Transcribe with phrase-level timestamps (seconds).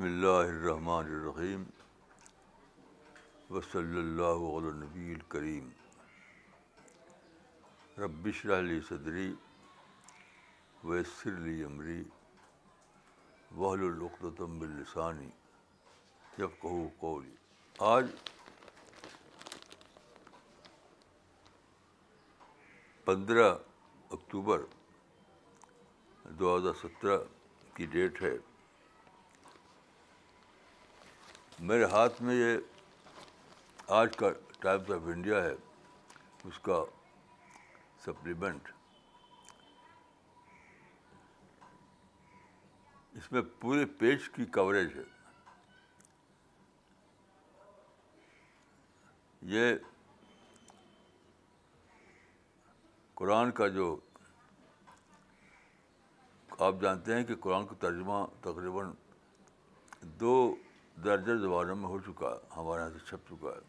[0.00, 1.64] بسم اللہ الرحمن الرحیم
[3.54, 5.68] وصلی اللہ علیہ نبی الکریم
[8.02, 9.26] ربشر علی صدری
[10.84, 12.02] ویسر علی عمری
[13.56, 15.28] وحل العقدم السانی
[16.38, 17.34] جب کہو قولی
[17.92, 18.06] آج
[23.04, 23.48] پندرہ
[24.10, 24.64] اکتوبر
[26.38, 27.18] دو ہزار سترہ
[27.74, 28.36] کی ڈیٹ ہے
[31.68, 32.58] میرے ہاتھ میں یہ
[33.92, 34.28] آج کا
[34.60, 35.52] ٹائمس آف انڈیا ہے
[36.48, 36.78] اس کا
[38.04, 38.68] سپلیمنٹ
[43.16, 45.02] اس میں پورے پیج کی کوریج ہے
[49.56, 49.74] یہ
[53.20, 53.94] قرآن کا جو
[56.58, 58.90] آپ جانتے ہیں کہ قرآن کا ترجمہ تقریباً
[60.20, 60.34] دو
[61.04, 63.68] درجہ زبانوں میں ہو چکا ہمارے یہاں سے چھپ چکا ہے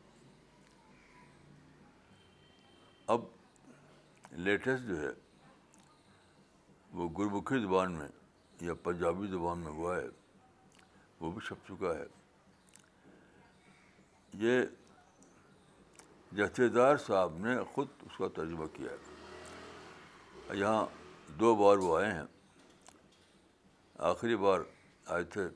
[3.14, 3.22] اب
[4.48, 5.10] لیٹسٹ جو ہے
[7.00, 8.08] وہ گرمکھی زبان میں
[8.68, 10.08] یا پنجابی زبان میں ہوا ہے
[11.20, 12.06] وہ بھی چھپ چکا ہے
[14.46, 14.62] یہ
[16.38, 20.86] جتھے دار صاحب نے خود اس کا تجربہ کیا ہے یہاں
[21.40, 22.24] دو بار وہ آئے ہیں
[24.12, 24.60] آخری بار
[25.16, 25.48] آئے تھے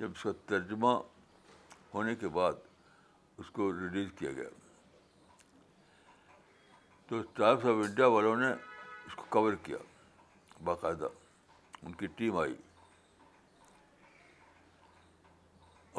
[0.00, 0.88] جب اس کا ترجمہ
[1.94, 2.52] ہونے کے بعد
[3.40, 4.48] اس کو ریلیز کیا گیا
[7.08, 9.76] تو ٹائمس آف انڈیا والوں نے اس کو کور کیا
[10.64, 11.08] باقاعدہ
[11.82, 12.54] ان کی ٹیم آئی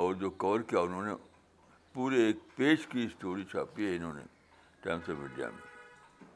[0.03, 1.13] اور جو کور کیا انہوں نے
[1.93, 4.23] پورے ایک پیج کی اسٹوری چھاپی ہے انہوں نے
[4.83, 6.27] ٹائمس آف انڈیا میں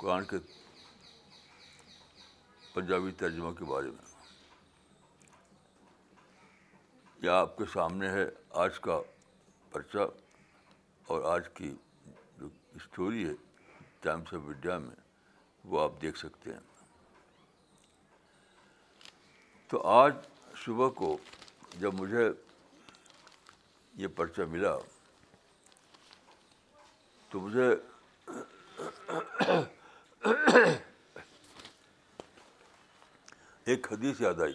[0.00, 0.36] قرآن کے
[2.74, 4.09] پنجابی ترجمہ کے بارے میں
[7.22, 8.24] یا آپ کے سامنے ہے
[8.62, 8.98] آج کا
[9.72, 10.04] پرچہ
[11.10, 11.70] اور آج کی
[12.40, 13.32] جو اسٹوری ہے
[14.02, 14.94] ٹائمس آف انڈیا میں
[15.72, 16.60] وہ آپ دیکھ سکتے ہیں
[19.70, 20.14] تو آج
[20.64, 21.16] صبح کو
[21.80, 22.26] جب مجھے
[24.02, 24.74] یہ پرچہ ملا
[27.30, 27.68] تو مجھے
[33.72, 34.54] ایک حدیث یاد آئی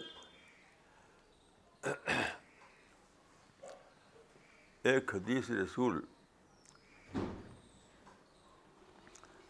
[4.88, 5.98] ایک حدیث رسول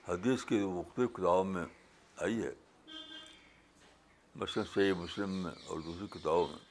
[0.08, 1.64] حدیث کی مختلف کتابوں میں
[2.24, 2.52] آئی ہے
[4.42, 6.64] مثلاً صحیح مسلم میں اور دوسری کتابوں میں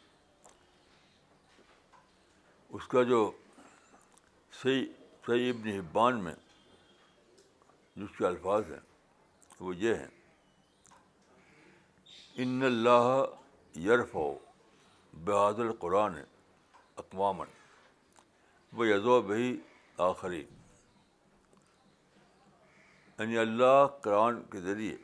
[2.77, 3.19] اس کا جو
[4.61, 4.83] صحیح
[5.27, 6.33] صحیح ابن حبان میں
[7.95, 8.79] جس کے الفاظ ہیں
[9.59, 13.05] وہ یہ ہیں ان اللہ
[13.89, 14.27] یرف ہو
[15.27, 16.17] بحاد القرآن
[17.03, 17.53] اقوامن
[18.83, 19.55] یزو بھی
[20.09, 20.39] آخری
[23.17, 24.95] یعنی اللہ قرآن کے ذریعے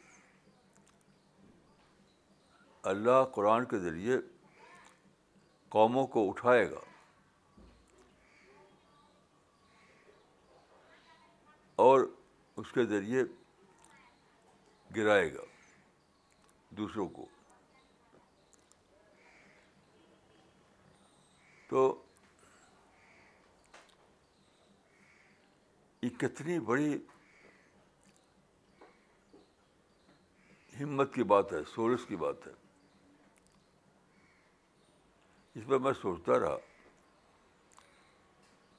[2.91, 4.17] اللہ قرآن کے ذریعے
[5.75, 6.79] قوموں کو اٹھائے گا
[11.83, 11.99] اور
[12.61, 13.23] اس کے ذریعے
[14.95, 15.43] گرائے گا
[16.77, 17.25] دوسروں کو
[21.69, 21.83] تو
[26.01, 26.95] یہ کتنی بڑی
[30.79, 32.51] ہمت کی بات ہے سورس کی بات ہے
[35.59, 36.57] اس پہ میں سوچتا رہا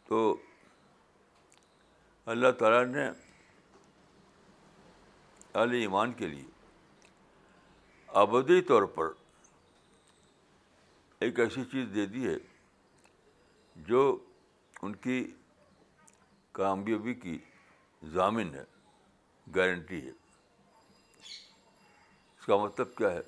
[0.09, 0.19] تو
[2.34, 3.09] اللہ تعالیٰ نے
[5.62, 6.44] علی ایمان کے لیے
[8.22, 9.12] آبدی طور پر
[11.25, 12.37] ایک ایسی چیز دے دی ہے
[13.88, 14.02] جو
[14.82, 15.23] ان کی
[16.58, 17.32] کامیابی کی
[18.12, 18.62] ضامن ہے
[19.54, 20.10] گارنٹی ہے
[22.38, 23.20] اس کا مطلب کیا ہے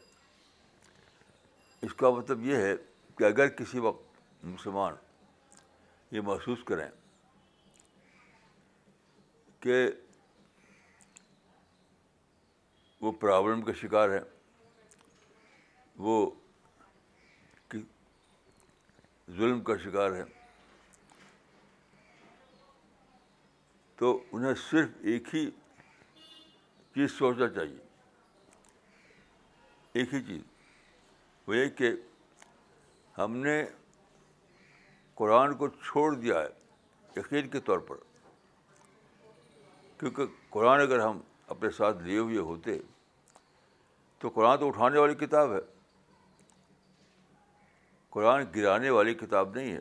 [1.87, 2.75] اس کا مطلب یہ ہے
[3.19, 4.05] کہ اگر کسی وقت
[4.45, 4.93] مسلمان
[6.15, 6.89] یہ محسوس کریں
[9.61, 9.77] کہ
[13.01, 14.25] وہ پرابلم کا شکار ہیں
[16.07, 16.17] وہ
[19.37, 20.25] ظلم کا شکار ہیں
[23.97, 25.45] تو انہیں صرف ایک ہی
[26.95, 27.79] چیز سوچنا چاہیے
[30.01, 30.41] ایک ہی چیز
[31.47, 31.91] وہ یہ کہ
[33.19, 33.63] ہم نے
[35.15, 37.97] قرآن کو چھوڑ دیا ہے یقین کے طور پر
[39.99, 41.21] کیونکہ قرآن اگر ہم
[41.55, 42.79] اپنے ساتھ لیے ہوئے ہوتے
[44.19, 45.61] تو قرآن تو اٹھانے والی کتاب ہے
[48.11, 49.81] قرآن گرانے والی کتاب نہیں ہے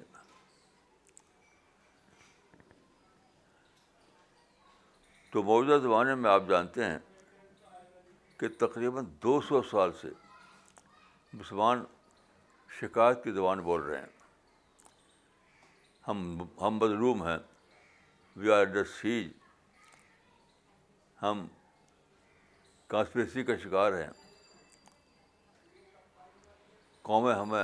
[5.34, 6.98] تو موجودہ زمانے میں آپ جانتے ہیں
[8.40, 10.08] کہ تقریباً دو سو سال سے
[11.40, 11.84] مسلمان
[12.80, 14.92] شکایت کی زبان بول رہے ہیں
[16.08, 16.20] ہم
[16.62, 17.38] ہم مظلوم ہیں
[18.36, 19.32] وی آر ڈر سیج
[21.22, 21.46] ہم
[22.94, 24.10] کانسپریسی کا شکار ہیں
[27.10, 27.64] قومیں ہمیں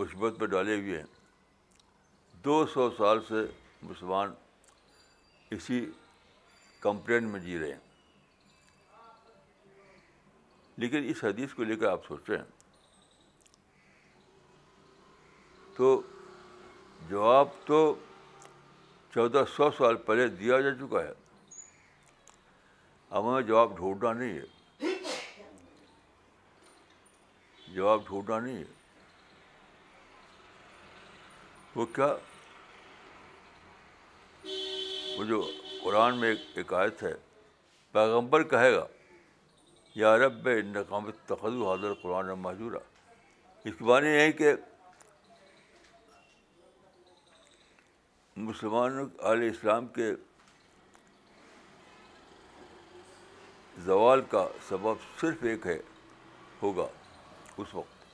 [0.00, 3.46] مثبت پہ ڈالے ہوئے ہیں دو سو سال سے
[3.90, 4.34] مسلمان
[5.54, 5.84] اسی
[6.82, 7.84] کمپلین میں جی رہے ہیں
[10.84, 12.54] لیکن اس حدیث کو لے کر آپ سوچ رہے ہیں
[15.76, 16.00] تو
[17.10, 17.78] جواب تو
[19.14, 21.12] چودہ سو سال پہلے دیا جا چکا ہے
[23.18, 24.94] اب ہمیں جواب ڈھونڈنا نہیں ہے
[27.74, 28.64] جواب ڈھونڈنا نہیں ہے
[31.76, 32.14] وہ کیا
[35.18, 35.40] وہ جو
[35.82, 37.12] قرآن میں ایک عکایت ہے
[37.92, 38.84] پیغمبر کہے گا
[39.94, 42.52] یا رب نقام تخذ حاضر قرآن میں
[43.64, 44.52] اس کے معنی یہ ہے کہ
[48.48, 50.10] مسلمانوں علیہ اسلام کے
[53.84, 55.78] زوال کا سبب صرف ایک ہے
[56.62, 56.86] ہوگا
[57.56, 58.04] اس وقت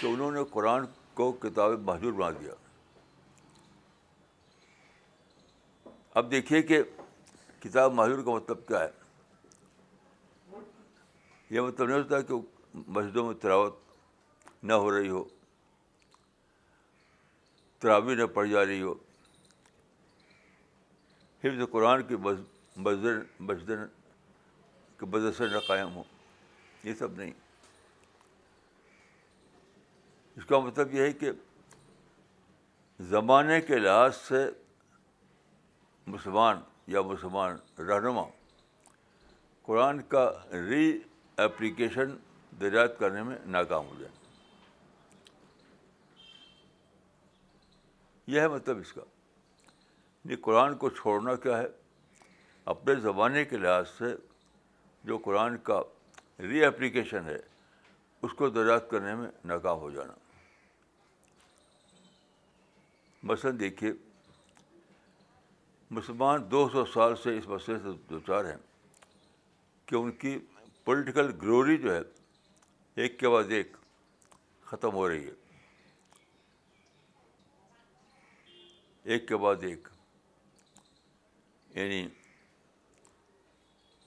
[0.00, 0.84] تو انہوں نے قرآن
[1.14, 2.54] کو کتاب محجور بنا دیا
[6.20, 6.80] اب دیکھیے کہ
[7.60, 8.88] کتاب ماحول کا مطلب کیا ہے
[11.50, 12.34] یہ مطلب نہیں ہوتا کہ
[12.96, 13.78] مسجدوں میں تراوت
[14.62, 15.22] نہ ہو رہی ہو
[17.80, 18.92] تراوی نہ پڑھ جا رہی ہو
[21.44, 22.16] حفظ قرآن کی
[22.76, 23.68] مسجد
[24.98, 26.02] کے بدثر نہ قائم ہو
[26.84, 27.32] یہ سب نہیں
[30.36, 31.30] اس کا مطلب یہ ہے کہ
[33.10, 34.48] زمانے کے لحاظ سے
[36.10, 38.22] مسلمان یا مسلمان رہنما
[39.66, 40.30] قرآن کا
[40.68, 40.98] ری
[41.42, 42.14] اپلیکیشن
[42.60, 44.14] دریافت کرنے میں ناکام ہو جائیں
[48.26, 49.00] یہ ہے مطلب اس کا
[50.30, 51.66] یہ قرآن کو چھوڑنا کیا ہے
[52.72, 54.14] اپنے زمانے کے لحاظ سے
[55.04, 55.80] جو قرآن کا
[56.50, 57.36] ری ایپلیکیشن ہے
[58.22, 60.12] اس کو دریافت کرنے میں ناکام ہو جانا
[63.30, 63.90] مثلاً دیکھیے
[65.96, 68.56] مسلمان دو سو سال سے اس مسئلے سے دو چار ہیں
[69.86, 70.38] کہ ان کی
[70.84, 72.00] پولیٹیکل گروری جو ہے
[73.02, 73.76] ایک کے بعد ایک
[74.70, 75.32] ختم ہو رہی ہے
[79.12, 79.88] ایک کے بعد ایک
[81.74, 82.06] یعنی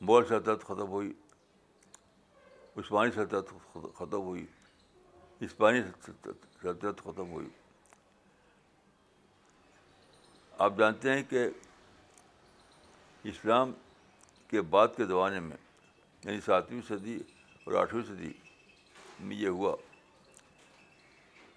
[0.10, 1.12] مول سلطنت ختم ہوئی
[2.78, 3.50] عثمانی سلطنت
[4.00, 4.46] ختم ہوئی
[5.50, 5.82] اسپانی
[6.64, 7.48] سلطنت ختم ہوئی
[10.66, 11.48] آپ جانتے ہیں کہ
[13.30, 13.72] اسلام
[14.48, 15.58] کے بعد کے زمانے میں
[16.24, 17.18] یعنی ساتویں صدی
[17.66, 18.32] اور آٹھویں صدی
[19.28, 19.76] میں یہ ہوا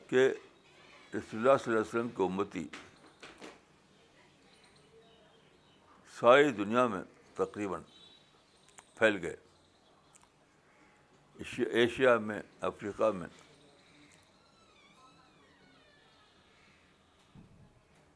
[0.09, 0.27] کہ
[1.15, 2.67] رسول اللہ صلی اللہ علیہ وسلم کی امتی
[6.21, 7.03] ساری دنیا میں
[7.35, 7.81] تقریباً
[8.99, 9.37] پھیل گئے
[11.85, 13.29] ایشیا میں افریقہ میں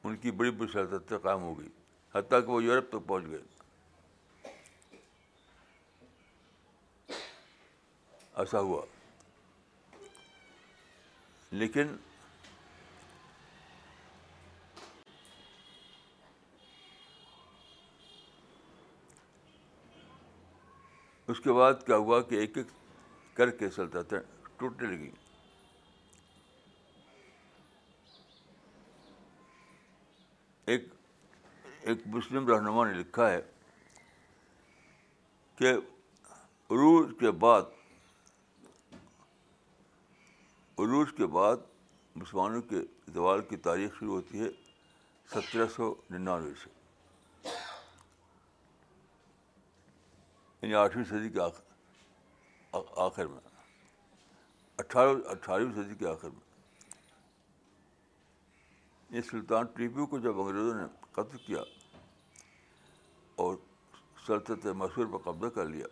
[0.04, 1.68] ان کی بڑی بڑی سلطنتیں قائم ہو گئی
[2.14, 3.40] حتیٰ کہ وہ یورپ تک پہنچ گئے
[8.42, 8.80] ایسا ہوا
[11.62, 11.96] لیکن
[21.28, 22.66] اس کے بعد کیا ہوا کہ ایک ایک
[23.36, 24.18] کر کے تھا
[24.58, 25.10] ٹوٹنے لگی
[30.72, 30.88] ایک
[31.88, 33.40] ایک مسلم رہنما نے لکھا ہے
[35.58, 35.72] کہ
[36.70, 37.62] عروج کے بعد
[40.84, 41.56] عروج کے بعد
[42.16, 42.80] مسلمانوں کے
[43.14, 44.48] زوال کی تاریخ شروع ہوتی ہے
[45.34, 46.70] سترہ سو ننانوے سے
[50.62, 51.40] یعنی آٹھویں صدی کے
[53.06, 53.40] آخر میں
[54.78, 56.40] اٹھارہ اٹھارہویں صدی کے آخر میں
[59.16, 60.84] یہ سلطان ٹیپو کو جب انگریزوں نے
[61.14, 61.62] قتل کیا
[63.44, 63.56] اور
[64.26, 65.86] سلطنت مشور پر قبضہ کر لیا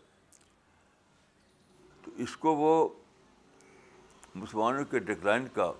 [2.04, 2.70] تو اس کو وہ
[4.34, 5.70] مسلمانوں کے ڈکلائن کا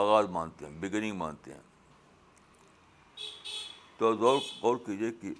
[0.00, 1.60] آغاز مانتے ہیں بگننگ مانتے ہیں
[3.98, 5.32] تو غور غور کیجیے کہ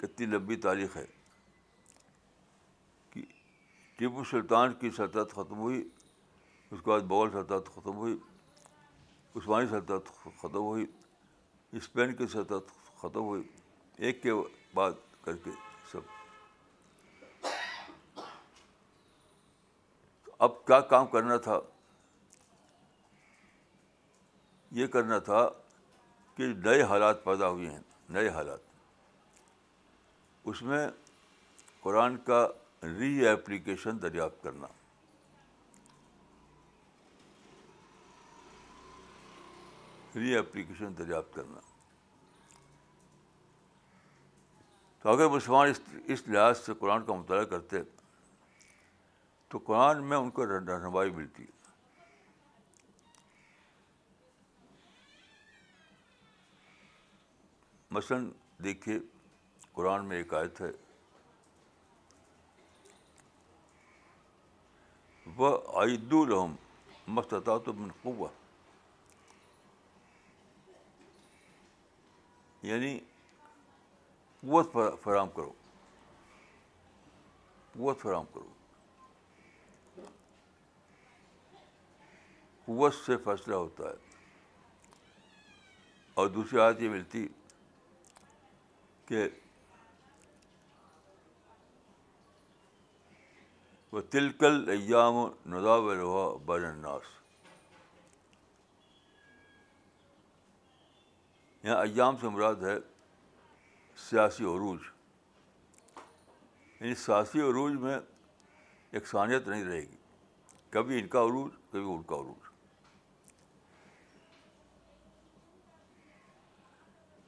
[0.00, 1.06] کتنی لمبی تاریخ ہے
[3.12, 3.22] کہ
[3.98, 8.16] ٹیپو سلطان کی سلطنت ختم ہوئی اس کے بعد بغل سلطنت ختم ہوئی
[9.38, 10.06] عثمانی سلطنت
[10.38, 10.84] ختم ہوئی
[11.78, 12.68] اسپین کی سلطنت
[13.00, 13.42] ختم ہوئی
[14.04, 14.32] ایک کے
[14.74, 14.92] بعد
[15.24, 15.50] کر کے
[15.90, 16.02] سب
[20.46, 21.56] اب کیا کام کرنا تھا
[24.80, 25.40] یہ کرنا تھا
[26.36, 27.80] کہ نئے حالات پیدا ہوئے ہیں
[28.16, 28.62] نئے حالات
[30.50, 30.84] اس میں
[31.82, 32.40] قرآن کا
[32.98, 34.66] ری ایپلیکیشن دریافت کرنا
[40.18, 41.60] فری اپلیکیشن دریافت کرنا
[45.02, 45.80] تو اگر مسلمان اس
[46.12, 47.78] اس لحاظ سے قرآن کا مطالعہ کرتے
[49.48, 51.44] تو قرآن میں ان کو رہنمائی ملتی
[57.98, 58.28] مثلاً
[58.64, 58.98] دیکھیے
[59.74, 60.70] قرآن میں ایک آیت ہے
[65.36, 66.54] وہ عید الحم
[67.18, 68.46] مستطاط من قوت
[72.66, 72.98] یعنی
[74.42, 75.50] قوت فراہم کرو
[77.72, 78.46] قوت فراہم کرو
[82.66, 83.96] قوت سے فیصلہ ہوتا ہے
[86.20, 87.26] اور دوسری آیت یہ ملتی
[89.08, 89.26] کہ
[93.92, 95.14] وہ تلکل ایام
[95.52, 97.17] ندا و لوہا بر اناس
[101.68, 102.74] یہاں ایام سے مراد ہے
[104.08, 104.80] سیاسی عروج
[106.80, 107.98] یعنی سیاسی عروج میں
[108.92, 109.96] یکسانیت نہیں رہے گی
[110.76, 112.46] کبھی ان کا عروج کبھی ان کا عروج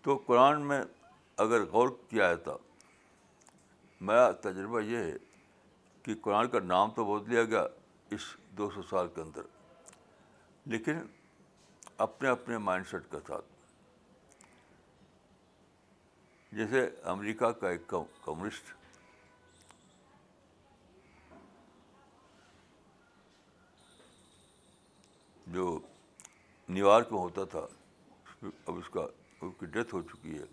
[0.04, 0.80] تو قرآن میں
[1.46, 2.56] اگر غور کیا ہے
[4.10, 5.16] میرا تجربہ یہ ہے
[6.02, 7.66] کہ قرآن کا نام تو بدل لیا گیا
[8.16, 9.46] اس دو سو سال کے اندر
[10.74, 11.06] لیکن
[12.08, 13.49] اپنے اپنے مائنڈ سیٹ کے ساتھ
[16.58, 18.72] جیسے امریکہ کا ایک کمیونسٹ
[25.54, 25.66] جو
[26.68, 27.66] نیو یارک میں ہوتا تھا
[28.66, 29.00] اب اس کا
[29.40, 30.44] اس کی ڈیتھ ہو چکی ہے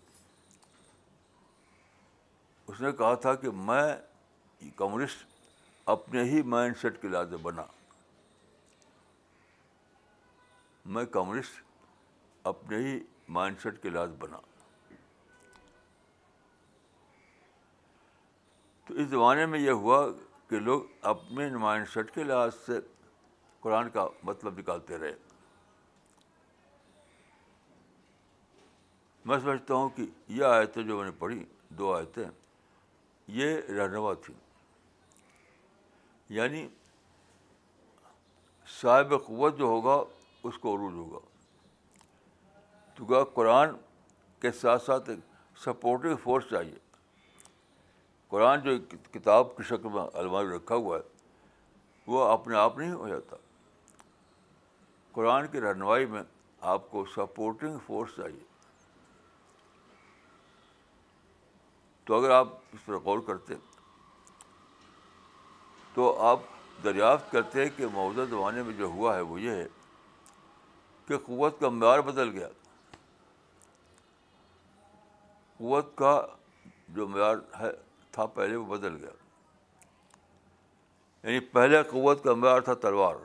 [2.66, 3.94] اس نے کہا تھا کہ میں
[4.76, 5.26] کمیونسٹ
[5.96, 7.64] اپنے ہی مائنڈ سیٹ کے لحاظ بنا
[10.96, 11.62] میں کمیونسٹ
[12.52, 12.98] اپنے ہی
[13.38, 14.36] مائنڈ سیٹ کے لحاظ بنا
[18.88, 19.98] تو اس زمانے میں یہ ہوا
[20.50, 22.78] کہ لوگ اپنے نمائند سیٹ کے لحاظ سے
[23.60, 25.12] قرآن کا مطلب نکالتے رہے
[29.28, 30.06] میں سمجھتا ہوں کہ
[30.38, 31.44] یہ آیتیں جو میں نے پڑھی
[31.78, 32.24] دو آیتیں
[33.40, 34.34] یہ رہنما تھی
[36.36, 36.66] یعنی
[38.80, 40.02] صاحب قوت جو ہوگا
[40.48, 41.18] اس کو عروج ہوگا
[42.94, 43.76] کیونکہ قرآن
[44.42, 45.18] کے ساتھ ساتھ ایک
[45.64, 46.86] سپورٹنگ فورس چاہیے
[48.28, 48.70] قرآن جو
[49.12, 51.16] کتاب کی شکل میں الماری رکھا ہوا ہے
[52.06, 53.36] وہ اپنے آپ نہیں ہو جاتا
[55.12, 56.22] قرآن کی رہنمائی میں
[56.72, 58.44] آپ کو سپورٹنگ فورس چاہیے
[62.04, 63.54] تو اگر آپ اس پر غور کرتے
[65.94, 66.40] تو آپ
[66.84, 69.66] دریافت کرتے ہیں کہ موجودہ زمانے میں جو ہوا ہے وہ یہ ہے
[71.08, 72.48] کہ قوت کا معیار بدل گیا
[75.58, 76.14] قوت کا
[76.96, 77.70] جو معیار ہے
[78.18, 79.10] تھا پہلے وہ بدل گیا
[81.22, 83.16] یعنی پہلے قوت کا معیار تھا تلوار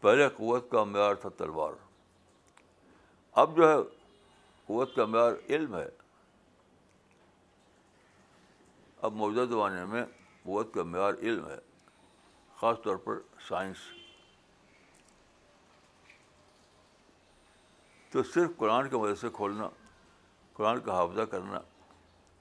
[0.00, 1.72] پہلے قوت کا معیار تھا تلوار
[3.42, 3.76] اب جو ہے
[4.66, 5.86] قوت کا معیار علم ہے
[9.08, 10.04] اب موجودہ زمانے میں
[10.44, 11.58] قوت کا معیار علم ہے
[12.62, 13.84] خاص طور پر سائنس
[18.12, 19.68] تو صرف قرآن کے مدد سے کھولنا
[20.56, 21.58] قرآن کا حافظہ کرنا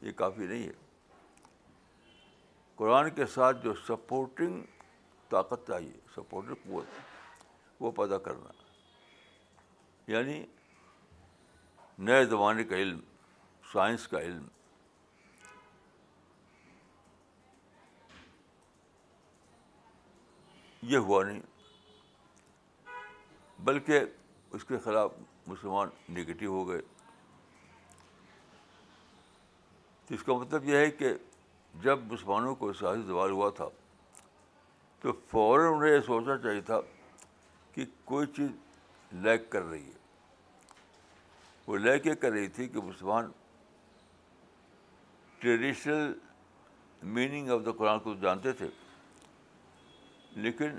[0.05, 0.79] یہ کافی نہیں ہے
[2.75, 4.61] قرآن کے ساتھ جو سپورٹنگ
[5.29, 6.99] طاقت چاہیے سپورٹنگ قوت
[7.79, 8.51] وہ پیدا کرنا
[10.11, 10.41] یعنی
[12.09, 12.99] نئے زمانے کا علم
[13.73, 14.47] سائنس کا علم
[20.91, 21.41] یہ ہوا نہیں
[23.63, 24.05] بلکہ
[24.59, 25.11] اس کے خلاف
[25.47, 26.79] مسلمان نگیٹو ہو گئے
[30.07, 31.13] تو اس کا مطلب یہ ہے کہ
[31.83, 33.67] جب مسلمانوں کو سیاسی زوال ہوا تھا
[35.01, 36.79] تو فوراً انہیں یہ سوچنا چاہیے تھا
[37.75, 39.99] کہ کوئی چیز لیک کر رہی ہے
[41.67, 43.29] وہ لیک یہ کر رہی تھی کہ مسلمان
[45.39, 46.11] ٹریڈیشنل
[47.17, 48.67] میننگ آف دا قرآن کو جانتے تھے
[50.43, 50.77] لیکن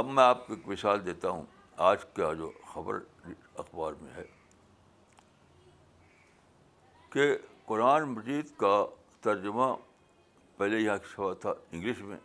[0.00, 1.44] اب میں آپ کو ایک مثال دیتا ہوں
[1.90, 2.94] آج کا جو خبر
[3.64, 4.24] اخبار میں ہے
[7.12, 7.24] کہ
[7.66, 8.74] قرآن مجید کا
[9.28, 9.68] ترجمہ
[10.56, 12.18] پہلے یہاں ہوا تھا انگلش میں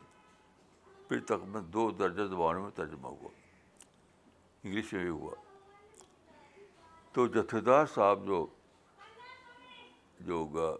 [1.07, 3.29] پھر تقریباً دو درجہ زبانوں میں ترجمہ ہوا
[4.63, 5.33] انگلش میں بھی ہوا
[7.13, 10.73] تو جتھیدار صاحب صاحب جو ہوگا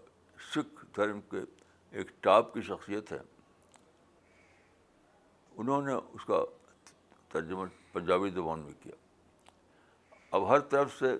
[0.53, 1.39] سکھ دھرم کے
[1.98, 3.20] ایک ٹاپ کی شخصیت ہے
[5.58, 6.44] انہوں نے اس کا
[7.32, 8.96] ترجمہ پنجابی زبان میں کیا
[10.36, 11.15] اب ہر طرف سے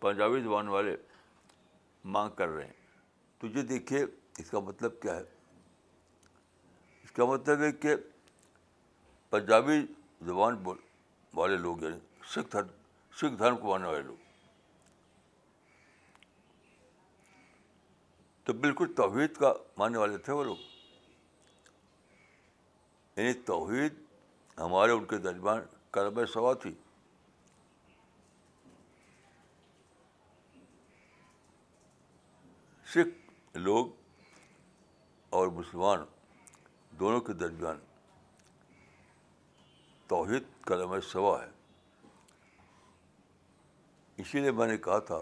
[0.00, 0.96] پنجابی زبان والے
[2.18, 2.72] مانگ کر رہے ہیں
[3.40, 4.04] تو یہ دیکھیے
[4.38, 5.24] اس کا مطلب کیا ہے
[7.10, 7.94] اس کا مطلب ہے کہ
[9.30, 9.76] پنجابی
[10.26, 10.76] زبان بول
[11.34, 11.96] والے لوگ یعنی
[12.34, 12.66] سکھ دھرم
[13.20, 14.16] سکھ دھرم کو ماننے والے لوگ
[18.44, 20.56] تو بالکل توحید کا ماننے والے تھے وہ لوگ
[23.16, 23.94] یعنی توحید
[24.58, 25.60] ہمارے ان کے درمیان
[25.92, 26.74] کرب سوا تھی
[32.94, 33.86] سکھ لوگ
[35.38, 36.04] اور مسلمان
[37.00, 37.76] دونوں کے درمیان
[40.08, 41.48] توحید کلم سوا ہے
[44.22, 45.20] اسی لیے میں نے کہا تھا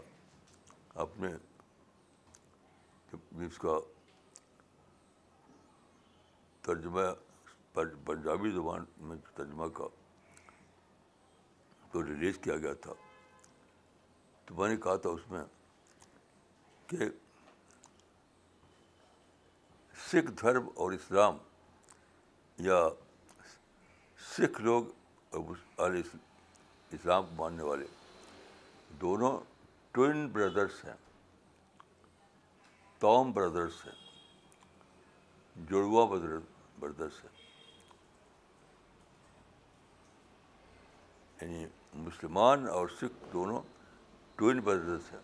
[1.04, 1.28] اپنے
[3.46, 3.78] اس کا
[6.66, 7.00] ترجمہ
[8.04, 9.86] پنجابی زبان میں ترجمہ کا
[11.92, 12.92] تو ریلیز کیا گیا تھا
[14.46, 15.44] تو میں نے کہا تھا اس میں
[16.90, 17.08] کہ
[20.10, 21.38] سکھ دھرم اور اسلام
[22.66, 22.78] یا
[24.34, 24.84] سکھ لوگ
[25.80, 25.90] اور
[26.92, 27.84] اسلام کو ماننے والے
[29.00, 29.36] دونوں
[29.94, 30.94] ٹوئن بردرس ہیں
[33.00, 33.92] توم بردرس ہیں
[35.70, 36.36] جڑوا بردر
[36.78, 37.36] بردرس ہیں
[41.40, 41.66] یعنی
[42.06, 43.60] مسلمان اور سکھ دونوں
[44.38, 45.20] ٹوئن بردرس ہیں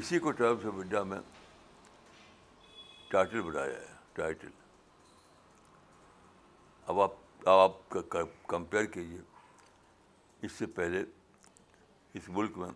[0.00, 1.18] اسی کو ٹائمس آف انڈیا میں
[3.12, 4.50] ٹائٹل بنایا ہے ٹائٹل
[6.88, 7.12] اب آپ
[7.48, 7.96] اب آپ
[8.48, 9.18] کمپیئر کیجیے
[10.46, 11.02] اس سے پہلے
[12.18, 12.68] اس ملک میں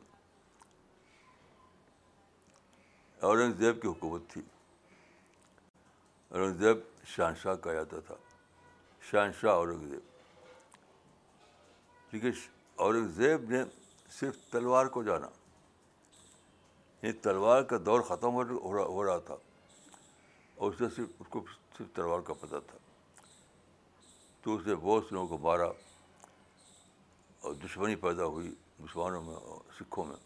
[3.28, 4.40] اورنگ زیب کی حکومت تھی
[6.28, 6.78] اورنگزیب
[7.14, 8.14] شاہ شاہ کہا جاتا تھا
[9.10, 10.12] شاہ شاہ اورنگزیب
[12.10, 12.30] کیونکہ
[12.82, 13.62] اورنگزیب نے
[14.20, 19.36] صرف تلوار کو جانا یہ یعنی تلوار کا دور ختم ہو رہا تھا
[20.56, 21.44] اور اس نے صرف اس کو
[21.78, 22.78] صرف تلوار کا پتہ تھا
[24.46, 25.64] تو اس نے بہت سے لوگوں کو مارا
[27.40, 30.16] اور دشمنی پیدا ہوئی مسلمانوں میں اور سکھوں میں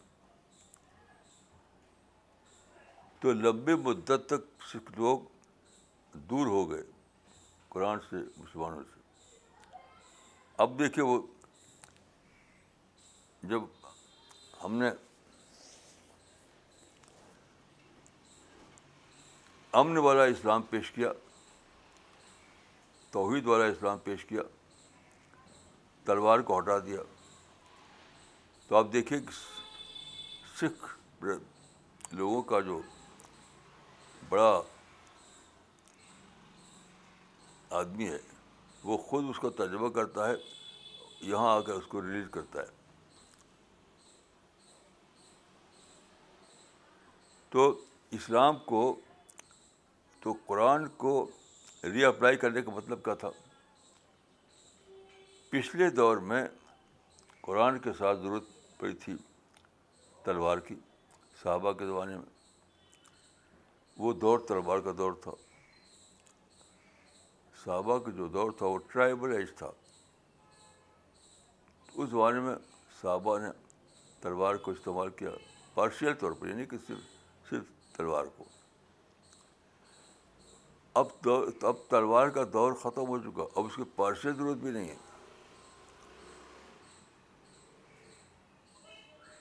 [3.20, 5.20] تو لمبے مدت تک سکھ لوگ
[6.30, 6.83] دور ہو گئے
[7.74, 9.74] قرآن سے مسلمانوں سے
[10.62, 11.18] اب دیکھیے وہ
[13.52, 13.62] جب
[14.64, 14.90] ہم نے
[19.80, 21.12] امن والا اسلام پیش کیا
[23.12, 24.42] توحید والا اسلام پیش کیا
[26.07, 27.01] تلوار کو ہٹا دیا
[28.68, 29.31] تو آپ دیکھیں کہ
[30.61, 31.25] سکھ
[32.14, 32.81] لوگوں کا جو
[34.29, 34.51] بڑا
[37.81, 38.18] آدمی ہے
[38.85, 40.35] وہ خود اس کا تجربہ کرتا ہے
[41.31, 42.79] یہاں آ کر اس کو ریلیز کرتا ہے
[47.53, 47.70] تو
[48.20, 48.85] اسلام کو
[50.23, 51.14] تو قرآن کو
[51.85, 53.29] ری اپلائی کرنے کا مطلب کیا تھا
[55.51, 56.45] پچھلے دور میں
[57.43, 58.45] قرآن کے ساتھ ضرورت
[58.79, 59.14] پڑی تھی
[60.25, 60.75] تلوار کی
[61.43, 62.29] صحابہ کے زمانے میں
[63.99, 65.33] وہ دور تلوار کا دور تھا
[67.64, 69.71] صحابہ کا جو دور تھا وہ ٹرائبل ایج تھا
[71.95, 72.55] اس زمانے میں
[73.01, 73.49] صحابہ نے
[74.23, 75.31] تلوار کو استعمال کیا
[75.75, 78.45] پارشیل طور پر یعنی کہ صرف صرف تلوار کو
[81.00, 81.28] اب
[81.68, 84.96] اب تلوار کا دور ختم ہو چکا اب اس کے پاس ضرورت بھی نہیں ہے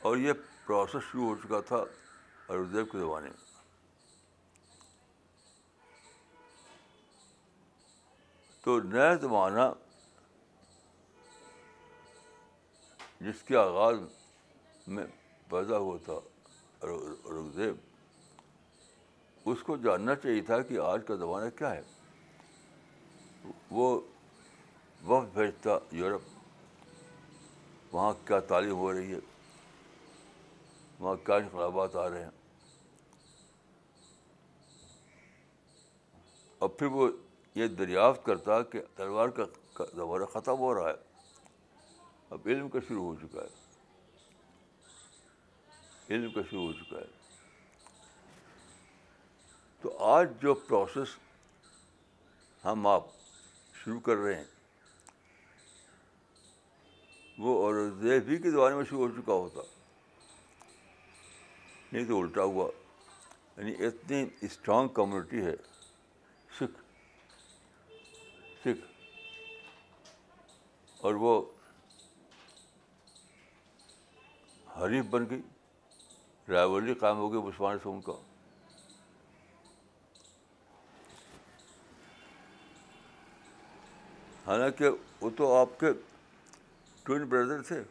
[0.09, 0.33] اور یہ
[0.67, 3.47] پروسیس شروع ہو چکا تھا ارودیو کے زمانے میں
[8.63, 9.67] تو نیا زمانہ
[13.27, 13.99] جس کے آغاز
[14.95, 15.05] میں
[15.49, 16.19] پیدا ہوا تھا
[16.83, 17.88] اردیب
[19.51, 21.83] اس کو جاننا چاہیے تھا کہ آج کا زمانہ کیا ہے
[23.77, 23.85] وہ
[25.05, 26.23] وقت بھیجتا یورپ
[27.93, 29.19] وہاں کیا تعلیم ہو رہی ہے
[30.99, 32.35] وہاں کیا انقلابات آ رہے ہیں
[36.65, 37.03] اور پھر وہ
[37.55, 39.45] یہ دریافت کرتا کہ تلوار کا
[39.95, 40.97] زمانہ ختم ہو رہا ہے
[42.35, 43.51] اب علم کا شروع ہو چکا ہے
[46.15, 47.17] علم کا شروع ہو چکا ہے
[49.81, 51.15] تو آج جو پروسیس
[52.63, 53.05] ہم آپ
[53.83, 54.43] شروع کر رہے ہیں
[57.43, 59.61] وہ اور دیہ کے دوارے میں شروع ہو چکا ہوتا
[61.91, 62.67] نہیں تو الٹا ہوا
[63.57, 65.55] یعنی اتنی اسٹرانگ کمیونٹی ہے
[66.59, 66.81] سکھ
[68.63, 68.85] سکھ
[71.05, 71.41] اور وہ
[74.79, 75.41] حریف بن گئی
[76.49, 78.13] رائے قائم ہو گئی مسلمان سے ان کا
[84.49, 84.89] حالانکہ
[85.21, 85.87] وہ تو آپ کے
[87.05, 87.81] ٹوئن بردر تھے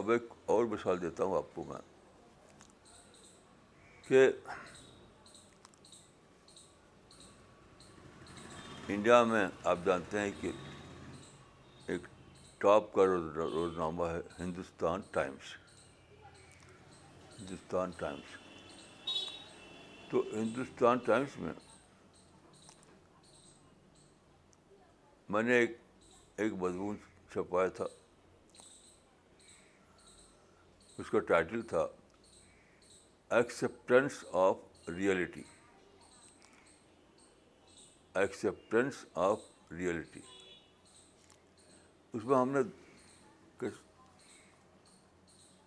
[0.00, 0.22] اب ایک
[0.54, 1.78] اور مثال دیتا ہوں آپ کو میں
[4.08, 4.26] کہ
[8.92, 10.50] انڈیا میں آپ جانتے ہیں کہ
[11.92, 12.06] ایک
[12.66, 15.54] ٹاپ کا روزنامہ ہے ہندوستان ٹائمس
[17.40, 18.44] ہندوستان ٹائمس
[20.10, 21.52] تو ہندوستان ٹائمس میں
[25.34, 25.76] میں نے ایک
[26.42, 26.96] ایک مضمون
[27.32, 27.84] چھپایا تھا
[31.02, 31.86] اس کا ٹائٹل تھا
[33.38, 35.42] acceptance of reality
[38.22, 39.40] acceptance of
[39.72, 40.20] reality
[42.12, 42.60] اس میں ہم نے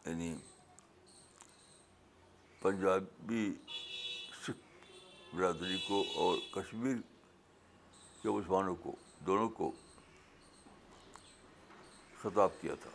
[0.05, 0.33] یعنی
[2.61, 3.49] پنجابی
[5.35, 6.95] برادری کو اور کشمیر
[8.21, 8.91] کے مسلمانوں کو
[9.25, 9.69] دونوں کو
[12.21, 12.91] خطاب کیا تھا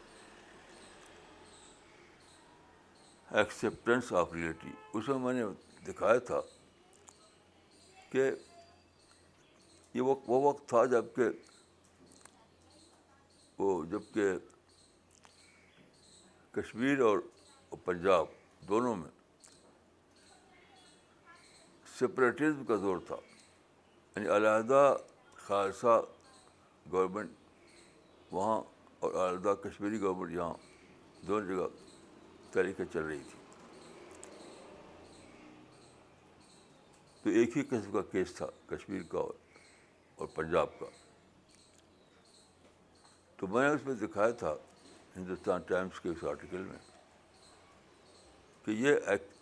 [3.38, 5.42] ایکسیپٹینس آف ریئلٹی اس میں میں نے
[5.87, 6.40] دکھایا تھا
[8.12, 8.25] کہ
[9.94, 11.27] یہ وقت وہ وقت تھا جب کہ
[13.59, 14.25] وہ جب کہ
[16.61, 17.18] کشمیر اور
[17.85, 18.25] پنجاب
[18.68, 19.11] دونوں میں
[21.98, 23.16] سپریٹزم کا زور تھا
[24.14, 24.94] یعنی علیحدہ
[25.46, 26.00] خالصہ
[26.92, 27.30] گورنمنٹ
[28.30, 28.61] وہاں
[29.04, 30.54] اور علیحدہ کشمیری گورنمنٹ یہاں
[31.28, 31.66] دونوں جگہ
[32.52, 33.38] طریقے چل رہی تھی
[37.22, 39.18] تو ایک ہی قسم کا کیس تھا کشمیر کا
[40.18, 40.87] اور پنجاب کا
[43.37, 44.54] تو میں نے اس میں دکھایا تھا
[45.16, 46.78] ہندوستان ٹائمس کے اس آرٹیکل میں
[48.64, 49.33] کہ یہ ایک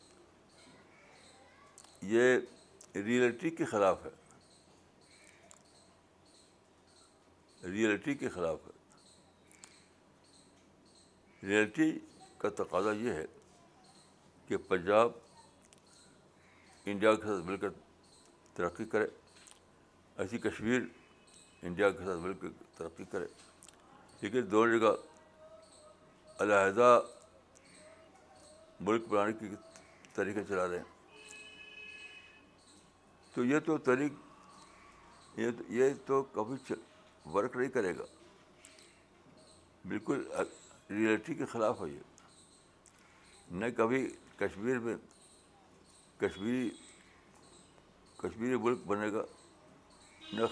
[2.10, 2.38] یہ
[3.06, 4.10] ریئلٹی کے خلاف ہے
[7.72, 8.76] ریئلٹی کے خلاف ہے
[11.48, 11.92] ریئلٹی
[12.38, 13.24] کا تقاضا یہ ہے
[14.48, 15.10] کہ پنجاب
[16.84, 17.68] انڈیا کے ساتھ مل کر
[18.54, 19.06] ترقی کرے
[20.22, 20.80] ایسی کشمیر
[21.66, 23.26] انڈیا کے ساتھ مل کر ترقی کرے
[24.22, 24.94] لیکن دونوں جگہ
[26.42, 26.98] علیحدہ
[28.80, 29.54] ملک بنانے کی
[30.14, 30.91] طریقے چلا رہے ہیں
[33.34, 36.72] تو یہ تو طریق یہ تو یہ تو کبھی
[37.34, 38.04] ورک نہیں کرے گا
[39.88, 40.24] بالکل
[40.90, 42.10] ریئلٹی کے خلاف ہے یہ
[43.60, 44.06] نہ کبھی
[44.38, 44.96] کشمیر میں
[46.20, 46.68] کشمیری
[48.18, 49.22] کشمیری ملک بنے گا
[50.32, 50.42] نہ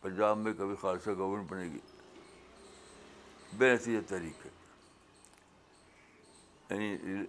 [0.00, 1.78] پنجاب میں کبھی خالصہ گورنمنٹ بنے گی
[3.58, 4.50] بے نتیجہ یہ تحریک ہے
[6.74, 7.22] یعنی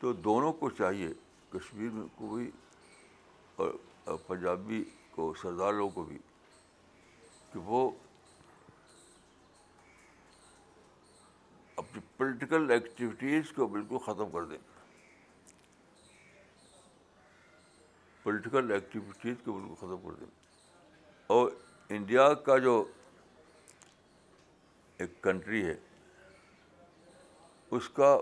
[0.00, 1.12] تو دونوں کو چاہیے
[1.52, 2.50] کشمیر میں بھی
[3.64, 3.72] اور
[4.26, 4.82] پنجابی
[5.14, 6.18] کو سرداروں کو بھی
[7.52, 7.90] کہ وہ
[11.76, 14.58] اپنی پولیٹیکل ایکٹیویٹیز کو بالکل ختم کر دیں
[18.22, 20.26] پولیٹیکل ایکٹیویٹیز کو بالکل ختم کر دیں
[21.38, 21.50] اور
[21.96, 22.82] انڈیا کا جو
[24.98, 25.74] ایک کنٹری ہے
[27.76, 28.16] اس کا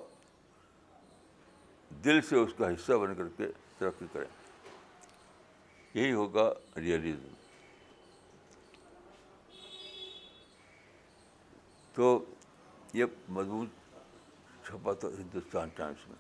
[2.04, 3.46] دل سے اس کا حصہ بن کر کے
[3.78, 4.28] ترقی کریں
[5.94, 7.35] یہی ہوگا ریئلزم
[11.94, 12.07] تو
[12.94, 13.05] یہ
[13.38, 13.68] مضبوط
[14.66, 16.16] چھپا تھا ہندوستان ٹائمس میں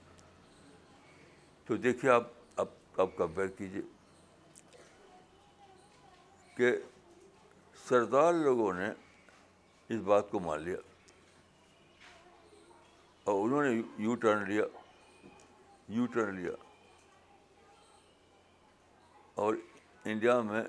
[1.66, 2.26] تو دیکھیے آپ
[2.60, 2.66] اب
[3.02, 3.82] اب کمپیئر کیجیے
[6.56, 6.70] کہ
[7.88, 8.88] سردار لوگوں نے
[9.94, 10.76] اس بات کو مان لیا
[13.30, 14.64] اور انہوں نے یو ٹرن لیا
[15.96, 16.50] یو ٹرن لیا
[19.40, 19.54] اور
[20.04, 20.62] انڈیا میں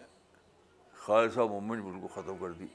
[1.05, 2.65] خالصہ مومنٹ بالکل کو ختم کر دی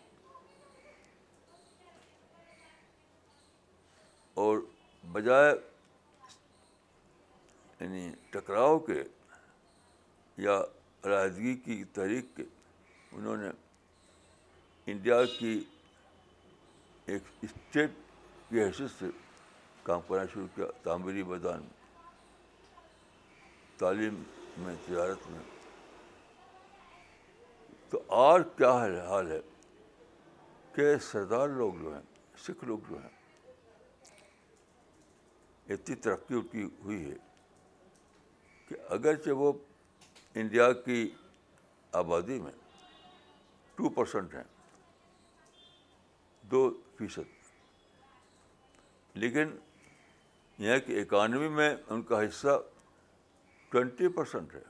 [4.43, 4.59] اور
[5.13, 5.55] بجائے
[7.81, 9.03] یعنی ٹکراؤ کے
[10.45, 10.59] یا
[11.03, 12.43] علیحدگی کی تحریک کے
[13.17, 13.49] انہوں نے
[14.93, 15.59] انڈیا کی
[17.13, 17.91] ایک اسٹیٹ
[18.49, 19.07] کی حیثیت سے
[19.83, 21.87] کام کرنا شروع کیا تعمیری میدان میں
[23.79, 24.23] تعلیم
[24.59, 25.41] میں تجارت میں
[27.91, 29.37] تو اور کیا حال حال ہے
[30.75, 32.03] کہ سردار لوگ جو ہیں
[32.47, 33.15] سکھ لوگ جو ہیں
[35.75, 37.15] اتنی ترقی کی ہوئی ہے
[38.69, 39.49] کہ اگرچہ وہ
[40.43, 41.01] انڈیا کی
[42.01, 42.53] آبادی میں
[43.77, 44.45] ٹو پرسنٹ ہیں
[46.51, 46.61] دو
[46.99, 47.27] فیصد
[49.23, 49.47] لیکن
[50.65, 52.53] یہاں کی اکانومی میں ان کا حصہ
[53.71, 54.63] ٹوینٹی پرسینٹ ہے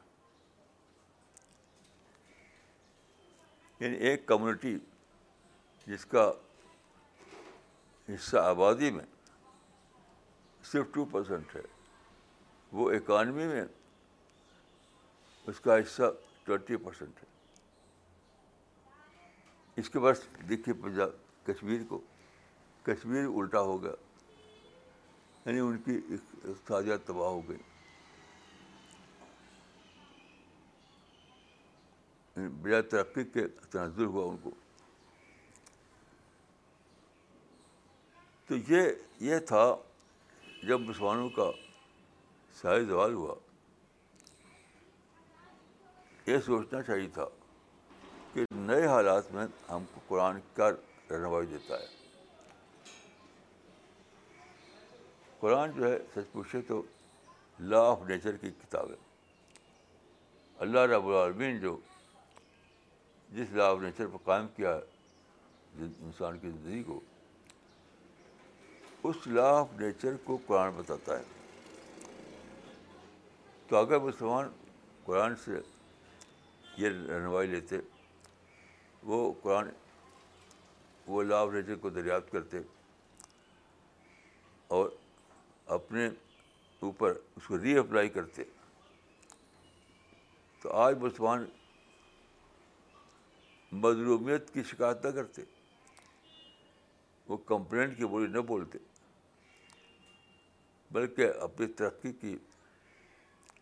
[3.81, 4.77] یعنی ایک کمیونٹی
[5.87, 6.31] جس کا
[8.09, 9.05] حصہ آبادی میں
[10.73, 11.61] صرف ٹو پرسینٹ ہے
[12.79, 13.65] وہ اکانمی میں
[15.51, 16.11] اس کا حصہ
[16.45, 17.27] ٹوینٹی پرسینٹ ہے
[19.81, 21.11] اس کے بعد دیکھیے پنجاب
[21.47, 22.01] کشمیر کو
[22.85, 23.93] کشمیر الٹا ہو گیا
[25.47, 26.01] یعنی ان کی
[26.45, 27.59] اقتصادیات تباہ ہو گئی
[32.63, 34.51] بلا ترقی کے تنظر ہوا ان کو
[38.49, 39.65] تو یہ یہ تھا
[40.69, 41.51] جب مسلمانوں کا
[42.61, 43.35] شاہی زوال ہوا
[46.27, 47.27] یہ سوچنا چاہیے تھا
[48.35, 51.87] کہ نئے حالات میں ہم کو قرآن کیا رہنمائی دیتا ہے
[55.41, 56.83] قرآن جو ہے سچ پوچھے تو
[57.71, 58.97] لا آف نیچر کی کتاب ہے
[60.65, 61.77] اللہ رب العالمین جو
[63.37, 64.75] جس لا آف نیچر پر قائم کیا
[65.81, 67.01] انسان کی زندگی کو
[69.09, 71.25] اس لا آف نیچر کو قرآن بتاتا ہے
[73.69, 74.49] تو اگر مسلمان
[75.05, 75.57] قرآن سے
[76.77, 77.77] یہ رہنمائی لیتے
[79.09, 79.69] وہ قرآن
[81.07, 82.59] وہ لا آف نیچر کو دریافت کرتے
[84.79, 84.89] اور
[85.77, 86.07] اپنے
[86.87, 88.43] اوپر اس کو ری اپلائی کرتے
[90.63, 91.45] تو آج مسلمان
[93.73, 95.43] مظلومیت کی شکایت نہ کرتے
[97.29, 98.79] وہ کمپلینٹ کی بولی نہ بولتے
[100.93, 102.37] بلکہ اپنی ترقی کی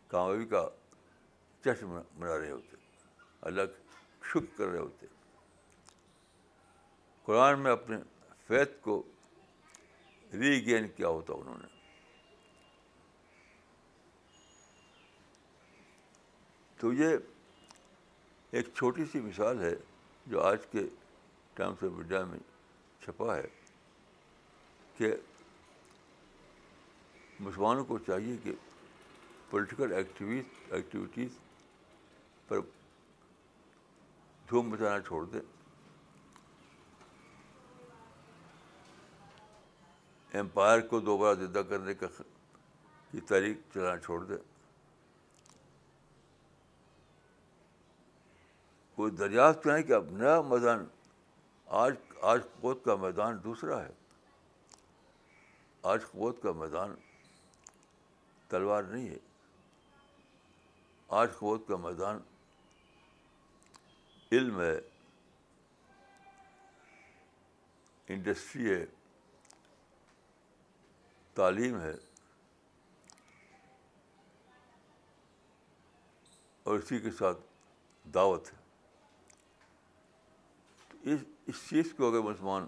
[0.08, 0.68] کامیابی کا
[1.64, 2.76] چشم منا رہے ہوتے
[3.50, 3.76] الگ
[4.32, 5.06] شکر کر رہے ہوتے
[7.24, 7.96] قرآن میں اپنے
[8.46, 9.02] فیت کو
[10.38, 11.74] ری گین کیا ہوتا انہوں نے
[16.80, 17.16] تو یہ
[18.56, 19.74] ایک چھوٹی سی مثال ہے
[20.30, 20.82] جو آج کے
[21.54, 22.38] ٹائمس آف میڈیا میں
[23.04, 23.46] چھپا ہے
[24.98, 25.12] کہ
[27.40, 28.52] مسلمانوں کو چاہیے کہ
[29.50, 31.38] پولیٹیکل ایکٹیویز ایکٹیویٹیز
[32.48, 32.60] پر
[34.50, 35.40] دھوم مچانا چھوڑ دیں
[40.40, 42.06] امپائر کو دوبارہ زدہ کرنے کا
[43.12, 44.36] کی تاریخ چلانا چھوڑ دیں
[48.96, 50.84] کوئی دریافت کریں کہ اب نیا میدان
[51.80, 51.94] آج
[52.28, 53.92] آج قوت کا میدان دوسرا ہے
[55.92, 56.94] آج قوت کا میدان
[58.48, 59.18] تلوار نہیں ہے
[61.20, 62.20] آج قوت کا میدان
[64.36, 64.78] علم ہے
[68.14, 68.84] انڈسٹری ہے
[71.34, 71.94] تعلیم ہے
[76.66, 77.38] اور اسی کے ساتھ
[78.14, 78.64] دعوت ہے
[81.12, 82.66] اس اس چیز کو اگر مسلمان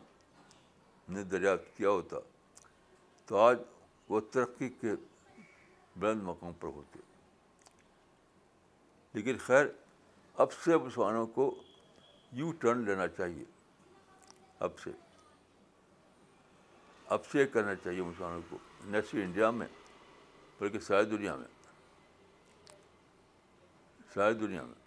[1.15, 2.17] نے دریافت کیا ہوتا
[3.27, 3.57] تو آج
[4.09, 4.91] وہ ترقی کے
[5.97, 7.01] بلند مقام پر ہوتے
[9.15, 9.67] لیکن خیر
[10.45, 11.51] اب سے مسلمانوں کو
[12.41, 13.45] یو ٹرن لینا چاہیے
[14.67, 14.91] اب سے
[17.17, 18.59] اب سے کرنا چاہیے مسلمانوں کو
[18.91, 19.67] نہ صرف انڈیا میں
[20.61, 21.49] بلکہ ساری دنیا میں
[24.15, 24.87] ساری دنیا میں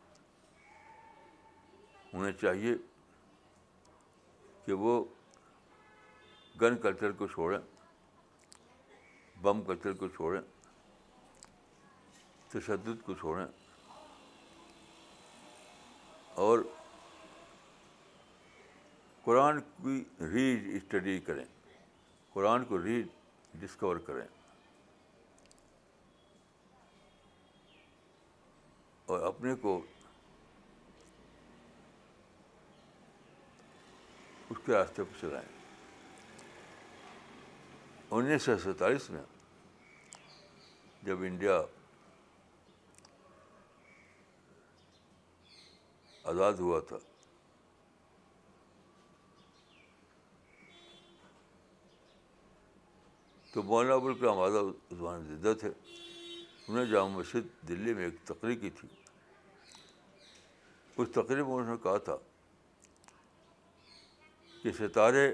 [2.13, 2.73] انہیں چاہیے
[4.65, 5.03] کہ وہ
[6.61, 7.59] گن کلچر کو چھوڑیں
[9.41, 10.41] بم کلچر کو چھوڑیں
[12.53, 13.45] تشدد کو چھوڑیں
[16.45, 16.59] اور
[19.23, 21.43] قرآن کی ری اسٹڈی کریں
[22.33, 23.01] قرآن کو ری
[23.59, 24.25] ڈسکور کریں
[29.11, 29.79] اور اپنے کو
[34.71, 35.45] کے راستے پہ چلائے
[38.15, 39.21] انیس سو سینتالیس میں
[41.05, 41.61] جب انڈیا
[46.31, 46.97] آزاد ہوا تھا
[53.53, 55.69] تو مولانا ابوالکلام آزاد عثمان زدہ تھے
[56.67, 58.87] انہیں جامع مسجد دلی میں ایک تقریر کی تھی
[60.97, 62.17] اس تقریر میں انہوں نے کہا تھا
[64.61, 65.25] کہ ستارے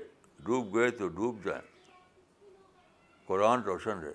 [0.46, 1.62] ڈوب گئے تو ڈوب جائیں
[3.28, 4.12] قرآن روشن ہے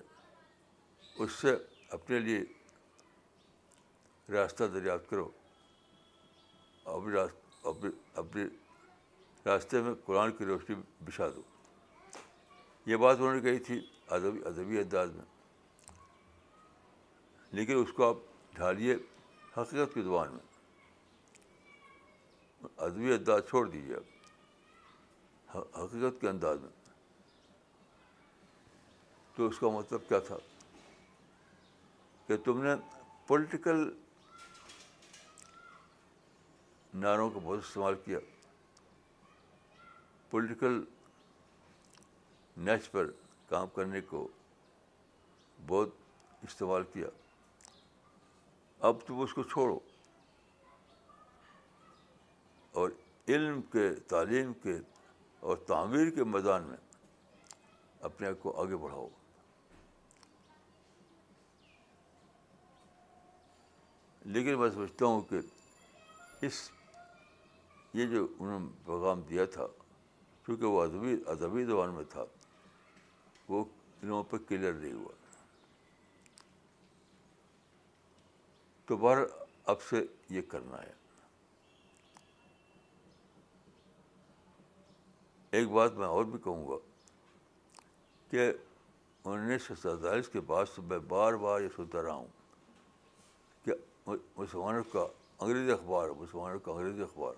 [1.23, 1.51] اس سے
[1.97, 2.39] اپنے لیے
[4.33, 5.27] راستہ دریافت کرو
[6.93, 7.01] اب
[7.71, 7.89] ابھی
[8.23, 8.43] اپنے
[9.45, 11.41] راستے میں قرآن کی روشنی بچھا دو
[12.91, 13.75] یہ بات انہوں نے کہی تھی
[14.15, 15.25] ادبی ادبی انداز میں
[17.59, 18.17] لیکن اس کو آپ
[18.55, 18.93] ڈھالیے
[19.57, 20.45] حقیقت کی زبان میں
[22.85, 24.07] ادبی انداز چھوڑ دیجیے آپ
[25.55, 26.69] حقیقت کے انداز میں
[29.35, 30.37] تو اس کا مطلب کیا تھا
[32.27, 32.73] کہ تم نے
[33.27, 33.89] پولیٹیکل
[37.03, 38.19] نعروں کا بہت استعمال کیا
[40.29, 40.81] پولیٹیکل
[42.65, 43.09] نیچ پر
[43.49, 44.27] کام کرنے کو
[45.67, 45.89] بہت
[46.47, 47.07] استعمال کیا
[48.87, 49.77] اب تم اس کو چھوڑو
[52.81, 52.89] اور
[53.27, 54.77] علم کے تعلیم کے
[55.49, 56.75] اور تعمیر کے میدان میں
[58.09, 59.07] اپنے آپ کو آگے بڑھاؤ
[64.35, 65.39] لیکن میں سمجھتا ہوں کہ
[66.45, 66.59] اس
[67.93, 69.67] یہ جو انہوں نے پیغام دیا تھا
[70.45, 72.23] چونکہ وہ ادبی ادبی زبان میں تھا
[73.49, 73.63] وہ
[74.01, 75.13] لوگوں پہ کلیئر نہیں ہوا
[78.87, 79.23] تو بہر
[79.73, 80.05] اب سے
[80.37, 81.01] یہ کرنا ہے
[85.57, 86.75] ایک بات میں اور بھی کہوں گا
[88.29, 88.51] کہ
[89.31, 92.27] انیس سو سینتالیس کے بعد سے میں بار بار یہ سنتا رہا ہوں
[93.65, 93.73] کہ
[94.07, 95.05] مسلمانوں کا
[95.37, 97.33] انگریزی اخبار مسلمانوں کا انگریزی اخبار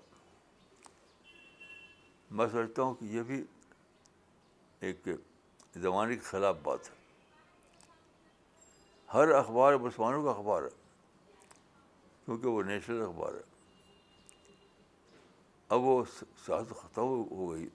[2.38, 3.42] میں سمجھتا ہوں کہ یہ بھی
[4.86, 5.08] ایک
[5.82, 6.94] زمانے کے خلاف بات ہے
[9.14, 10.68] ہر اخبار مسلمانوں کا اخبار ہے
[12.24, 13.54] کیونکہ وہ نیشنل اخبار ہے
[15.74, 16.02] اب وہ
[16.46, 17.68] ساتھ ختم ہو گئی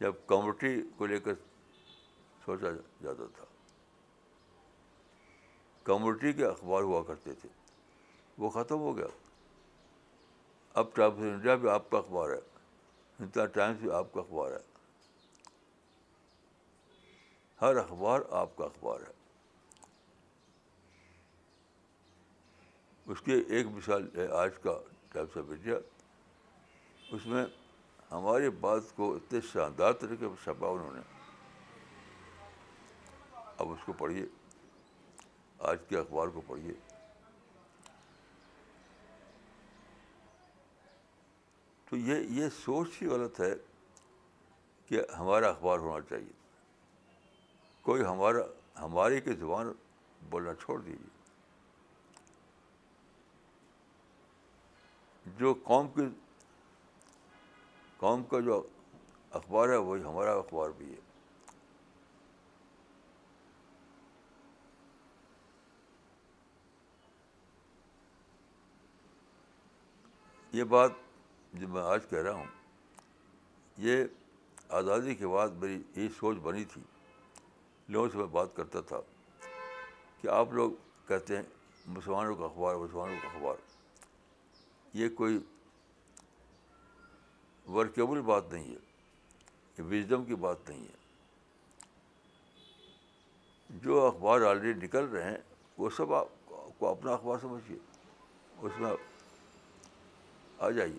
[0.00, 1.32] جب کمیونٹی کو لے کر
[2.44, 2.68] سوچا
[3.04, 3.44] جاتا تھا
[5.84, 7.48] کمیونٹی کے اخبار ہوا کرتے تھے
[8.38, 9.06] وہ ختم ہو گیا
[10.80, 12.38] اب ٹائمس آف انڈیا بھی آپ کا اخبار ہے
[13.20, 14.58] ہندوستان ٹائمس بھی آپ کا اخبار ہے
[17.60, 19.18] ہر اخبار آپ کا اخبار ہے
[23.12, 24.78] اس کے ایک مثال ہے آج کا
[25.12, 25.76] ٹائمس آف انڈیا
[27.16, 27.44] اس میں
[28.12, 31.00] ہماری بات کو اتنے شاندار طریقے پر چھپا انہوں نے
[33.62, 34.24] اب اس کو پڑھیے
[35.70, 36.72] آج کے اخبار کو پڑھیے
[41.90, 43.52] تو یہ یہ سوچ ہی غلط ہے
[44.88, 46.32] کہ ہمارا اخبار ہونا چاہیے
[47.82, 48.38] کوئی ہمارا
[48.80, 49.72] ہماری کی زبان
[50.30, 51.18] بولنا چھوڑ دیجیے
[55.38, 56.08] جو قوم کی
[58.00, 58.60] قوم کا جو
[59.38, 60.98] اخبار ہے وہی ہمارا اخبار بھی ہے
[70.58, 70.92] یہ بات
[71.60, 72.46] جو میں آج کہہ رہا ہوں
[73.86, 74.04] یہ
[74.80, 76.82] آزادی کے بعد میری یہ سوچ بنی تھی
[77.92, 79.00] لوگوں سے میں بات کرتا تھا
[80.20, 80.72] کہ آپ لوگ
[81.08, 81.42] کہتے ہیں
[81.96, 83.60] مسلمانوں کا اخبار مسلمانوں کا اخبار
[84.96, 85.38] یہ کوئی
[87.74, 90.98] ورکیبل بات نہیں ہے وزڈم کی بات نہیں ہے
[93.82, 95.36] جو اخبار آلریڈی نکل رہے ہیں
[95.78, 96.28] وہ سب آپ
[96.78, 97.78] کو اپنا اخبار سمجھیے
[98.62, 100.98] اس میں آپ آ جائیے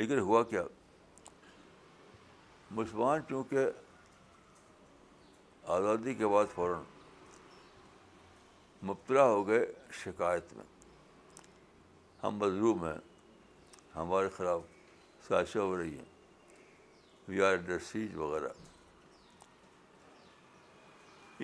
[0.00, 0.62] لیکن ہوا کیا
[2.80, 3.68] مسلمان چونکہ
[5.76, 6.82] آزادی کے بعد فوراً
[8.86, 9.64] مبتلا ہو گئے
[10.04, 10.64] شکایت میں
[12.24, 12.98] ہم مظلوم ہیں
[13.96, 14.74] ہمارے خلاف
[15.28, 16.04] سازشیں ہو رہی ہیں
[17.28, 18.48] وی آر آرڈر وغیرہ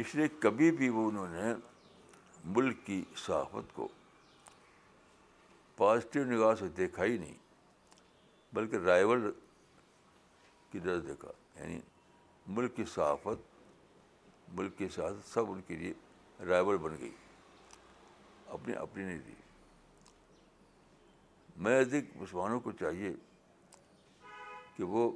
[0.00, 1.52] اس لیے کبھی بھی وہ انہوں نے
[2.56, 3.88] ملک کی صحافت کو
[5.76, 7.34] پازیٹیو نگاہ سے دیکھا ہی نہیں
[8.54, 9.30] بلکہ رائول
[10.70, 11.78] کی طرح دیکھا یعنی
[12.56, 15.92] ملک کی صحافت ملک کی صحافت سب ان کے لیے
[16.48, 17.10] رائول بن گئی
[18.54, 19.34] اپنی اپنی نہیں دی
[21.64, 23.12] میں ادھک مسلمانوں کو چاہیے
[24.76, 25.10] کہ وہ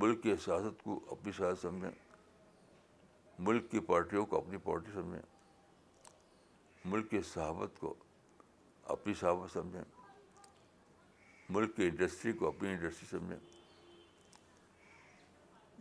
[0.00, 1.90] ملک کی سیاست کو اپنی سیاست سمجھیں
[3.46, 5.20] ملک کی پارٹیوں کو اپنی پارٹی سمجھیں
[6.90, 7.94] ملک کی صحافت کو
[8.94, 9.82] اپنی صحافت سمجھیں
[11.54, 13.38] ملک کی انڈسٹری کو اپنی انڈسٹری سمجھیں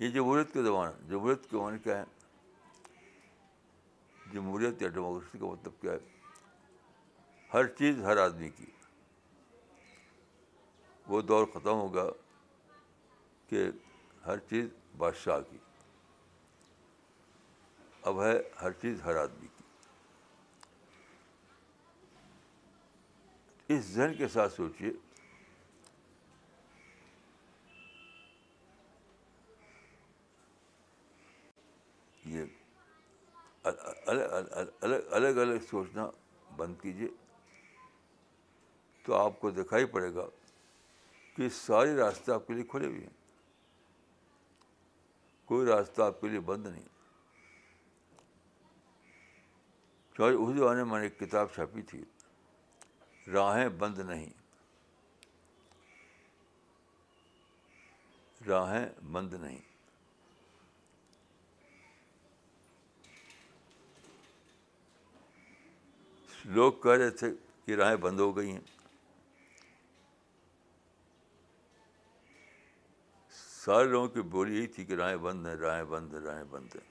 [0.01, 2.03] یہ جمہوریت کا زمانہ جمہوریت کے معنی کیا ہے
[4.33, 6.17] جمہوریت یا ڈیموکریسی کا مطلب کیا ہے
[7.53, 8.65] ہر چیز ہر آدمی کی
[11.07, 12.07] وہ دور ختم ہوگا
[13.49, 13.65] کہ
[14.25, 15.57] ہر چیز بادشاہ کی
[18.09, 18.31] اب ہے
[18.61, 19.63] ہر چیز ہر آدمی کی
[23.75, 24.91] اس ذہن کے ساتھ سوچیے
[32.35, 32.41] یہ
[33.63, 35.05] الگ
[35.37, 36.03] الگ سوچنا
[36.57, 37.07] بند کیجیے
[39.05, 40.27] تو آپ کو دکھائی پڑے گا
[41.35, 43.17] کہ سارے راستے آپ کے لیے کھلے ہوئے ہیں
[45.49, 46.83] کوئی راستہ آپ کے لیے بند نہیں
[50.17, 52.03] چاہے اس زمانے میں نے ایک کتاب چھاپی تھی
[53.33, 54.29] راہیں بند نہیں
[58.47, 59.57] راہیں بند نہیں
[66.57, 67.31] لوگ کہہ رہے تھے
[67.65, 68.77] کہ راہیں بند ہو گئی ہیں
[73.69, 76.75] سارے لوگوں کی بولی یہی تھی کہ راہیں بند ہیں راہیں بند ہیں راہیں بند
[76.75, 76.81] ہیں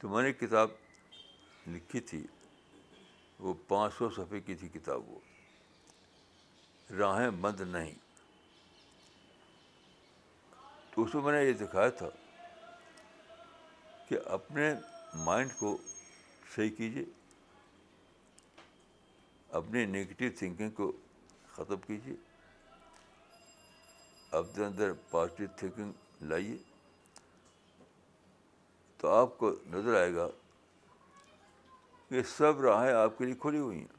[0.00, 0.70] تو میں نے کتاب
[1.74, 2.22] لکھی تھی
[3.40, 5.18] وہ پانچ سو صفحے کی تھی کتاب وہ
[6.98, 7.94] راہیں بند نہیں
[10.94, 12.08] تو اس میں میں نے یہ دکھایا تھا
[14.08, 14.72] کہ اپنے
[15.24, 15.76] مائنڈ کو
[16.54, 17.04] صحیح کیجیے
[19.60, 20.92] اپنی نگیٹیو تھنکنگ کو
[21.56, 22.16] ختم کیجیے
[24.38, 26.56] اپنے اندر پازیٹیو تھینکنگ لائیے
[28.98, 30.26] تو آپ کو نظر آئے گا
[32.08, 33.98] کہ سب راہیں آپ کے لیے کھلی ہوئی ہیں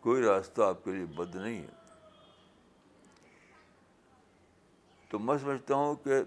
[0.00, 1.78] کوئی راستہ آپ کے لیے بند نہیں ہے
[5.10, 6.22] تو میں سمجھتا ہوں کہ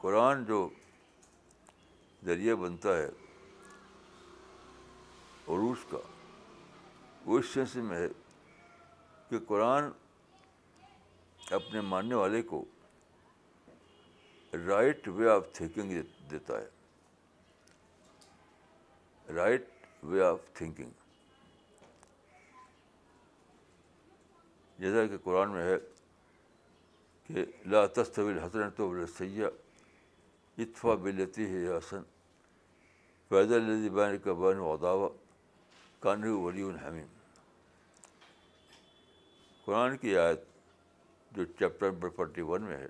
[0.00, 0.68] قرآن جو
[2.24, 3.08] ذریعہ بنتا ہے
[5.48, 5.98] عروج کا
[7.24, 8.08] وہ اس سینس میں ہے
[9.30, 9.90] کہ قرآن
[11.54, 12.58] اپنے ماننے والے کو
[14.66, 15.94] رائٹ وے آف تھینکنگ
[16.30, 16.68] دیتا ہے
[19.34, 19.66] رائٹ
[20.10, 20.90] وے آف تھینکنگ
[24.82, 25.76] جیسا کہ قرآن میں ہے
[27.26, 29.50] کہ لا تصویل حسن تو سیاح
[30.62, 32.02] اتفا بلتی ہے حسن
[33.28, 33.62] پیدل
[33.94, 35.08] بین کا بین اداوا
[36.00, 36.18] کان
[39.64, 40.40] قرآن کی آیت
[41.36, 42.86] جو چیپٹر نمبر فورٹی ون میں ہے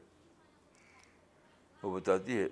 [1.83, 2.47] وہ بتاتی ہے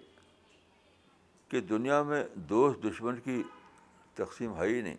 [1.51, 3.43] کہ دنیا میں دوست دشمن کی
[4.14, 4.97] تقسیم ہے ہی نہیں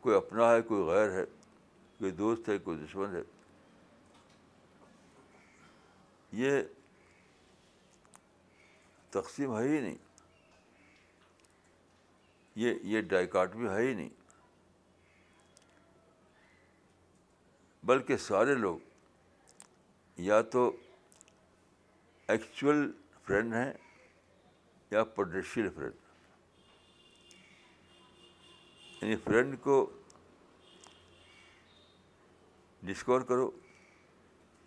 [0.00, 1.24] کوئی اپنا ہے کوئی غیر ہے
[1.98, 3.22] کوئی دوست ہے کوئی دشمن ہے
[6.42, 6.60] یہ
[9.18, 9.96] تقسیم ہے ہی نہیں
[12.64, 14.08] یہ یہ ڈائی بھی ہے ہی نہیں
[17.86, 18.78] بلکہ سارے لوگ
[20.28, 20.70] یا تو
[22.32, 22.76] ایکچوئل
[23.24, 23.72] فرینڈ ہیں
[24.90, 25.94] یا پوٹینشیل فرینڈ
[29.02, 29.76] یعنی فرینڈ کو
[32.88, 33.50] ڈسکور کرو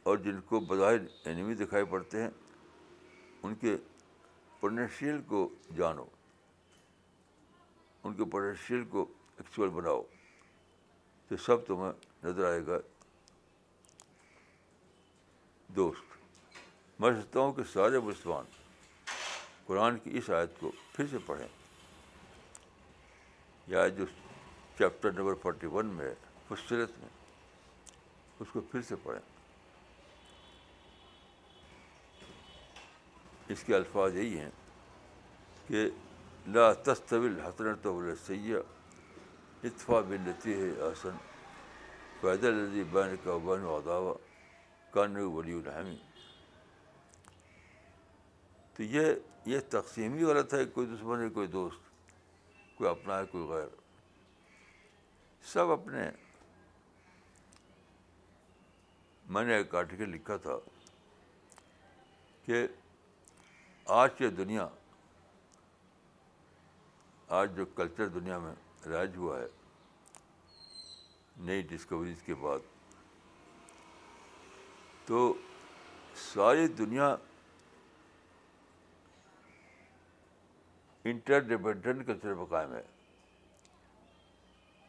[0.08, 1.00] اور جن کو بظاہر
[1.32, 2.30] انیمی دکھائی پڑتے ہیں
[3.44, 3.76] ان کے
[4.60, 5.48] پوٹینشیل کو
[5.78, 6.06] جانو
[8.04, 9.06] ان کے پوٹینشیل کو
[9.38, 10.02] ایکچوئل بناؤ
[11.30, 11.92] تو سب تمہیں
[12.24, 12.78] نظر آئے گا
[15.76, 16.08] دوست
[17.00, 18.46] میں سمجھتا ہوں کہ سارے مسلمان
[19.66, 21.48] قرآن کی اس آیت کو پھر سے پڑھیں
[23.68, 24.06] یا جو
[24.78, 26.56] چیپٹر نمبر فورٹی ون میں ہے
[26.90, 27.10] میں
[28.40, 29.22] اس کو پھر سے پڑھیں
[33.54, 34.50] اس کے الفاظ یہی ہیں
[35.68, 35.88] کہ
[36.56, 40.56] لا حسن تو طول سیاح اتفا ہے
[40.88, 41.16] احسن
[42.22, 44.14] پیدل بین کا و اداوا
[44.96, 45.96] ولی الحمی
[48.76, 49.12] تو یہ
[49.46, 51.88] یہ تقسیم ہی غلط ہے کوئی دشمن ہے کوئی دوست
[52.78, 53.68] کوئی اپنا ہے کوئی غیر
[55.54, 56.10] سب اپنے
[59.36, 60.58] میں نے ایک آرٹیکل لکھا تھا
[62.46, 62.66] کہ
[64.02, 64.68] آج یہ دنیا
[67.40, 68.54] آج جو کلچر دنیا میں
[68.90, 69.48] راج ہوا ہے
[71.48, 72.79] نئی ڈسکوریز کے بعد
[75.10, 75.22] تو
[76.22, 77.06] ساری دنیا
[81.10, 82.82] انٹر ڈیپینڈنٹ کلچر میں قائم ہے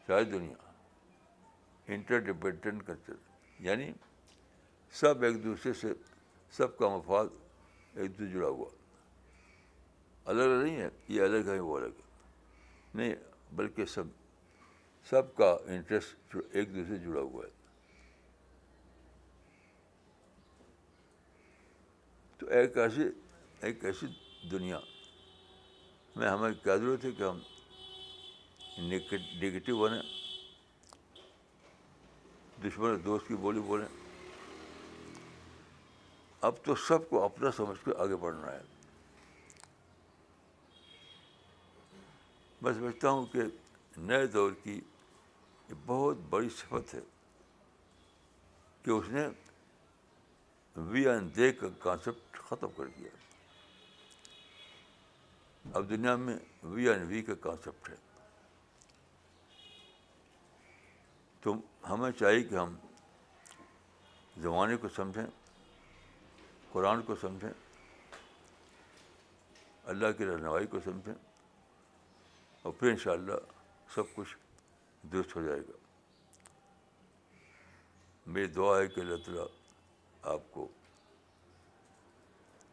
[0.06, 0.72] ساری دنیا
[1.94, 3.12] انٹر ڈیپینڈنٹ کلچر
[3.66, 3.90] یعنی
[5.00, 5.92] سب ایک دوسرے سے
[6.56, 7.28] سب کا مفاد
[7.94, 8.68] ایک دوسرے جڑا ہوا
[10.34, 13.14] الگ نہیں ہے یہ الگ ہے وہ الگ ہے نہیں
[13.60, 14.06] بلکہ سب
[15.10, 17.58] سب کا انٹرسٹ ایک دوسرے سے جڑا ہوا ہے
[22.40, 23.02] تو ایک ایسی
[23.68, 24.06] ایک ایسی
[24.50, 24.78] دنیا
[26.16, 27.38] میں ہمیں کیا ضرورت ہے کہ ہم
[28.86, 30.00] نگیٹو بنے
[32.64, 33.86] دشمن دوست کی بولی بولیں
[36.48, 38.62] اب تو سب کو اپنا سمجھ کے آگے بڑھنا ہے
[42.62, 43.40] میں سمجھتا ہوں کہ
[44.08, 44.80] نئے دور کی
[45.68, 47.00] یہ بہت بڑی صفت ہے
[48.84, 49.26] کہ اس نے
[50.88, 53.10] وی این دے کا کانسیپٹ ختم کر دیا
[55.76, 56.36] اب دنیا میں
[56.72, 57.96] وی این وی کا کانسیپٹ ہے
[61.40, 61.54] تو
[61.88, 62.74] ہمیں چاہیے کہ ہم
[64.42, 65.26] زمانے کو سمجھیں
[66.72, 67.50] قرآن کو سمجھیں
[69.92, 71.12] اللہ کی رہنمائی کو سمجھیں
[72.62, 73.56] اور پھر ان شاء اللہ
[73.94, 74.36] سب کچھ
[75.12, 75.78] درست ہو جائے گا
[78.32, 79.46] میری دعا ہے کہ اللہ تعالیٰ
[80.28, 80.66] آپ کو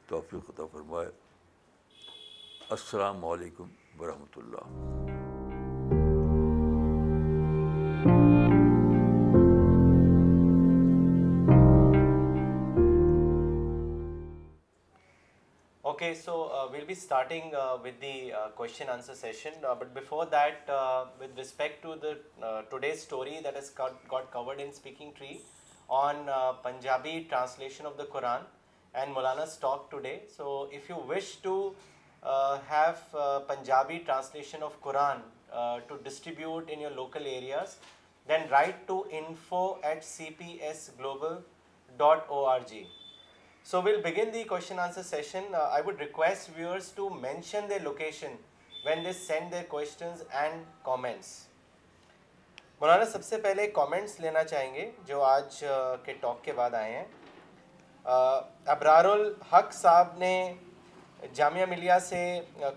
[0.08, 1.08] توفیق عطا فرمائے
[2.72, 3.68] السلام علیکم
[4.00, 4.66] ورحمۃ اللہ
[15.90, 16.34] okay so
[16.72, 20.72] will be starting with the question answer session but before the
[21.38, 25.36] respect to the today's story that is got covered انگ tree
[25.90, 28.40] on uh, Punjabi translation of the Quran
[28.94, 30.24] and Maulana's talk today.
[30.36, 31.74] So if you wish to
[32.24, 35.22] uh, have uh, Punjabi translation of Quran
[35.88, 37.78] to distribute in your local areas,
[38.28, 41.44] then write to info@cpsglobal.org.
[43.64, 45.56] So we'll begin the question answer session.
[45.56, 48.38] I would request viewers to mention their location
[48.84, 51.36] when they send their questions and comments.
[52.82, 55.58] مولانا سب سے پہلے comments لینا چاہیں گے جو آج
[56.04, 57.06] کے talk کے بعد آئے ہیں
[58.72, 60.32] ابرار الحق صاحب نے
[61.36, 62.18] جامعہ ملیہ سے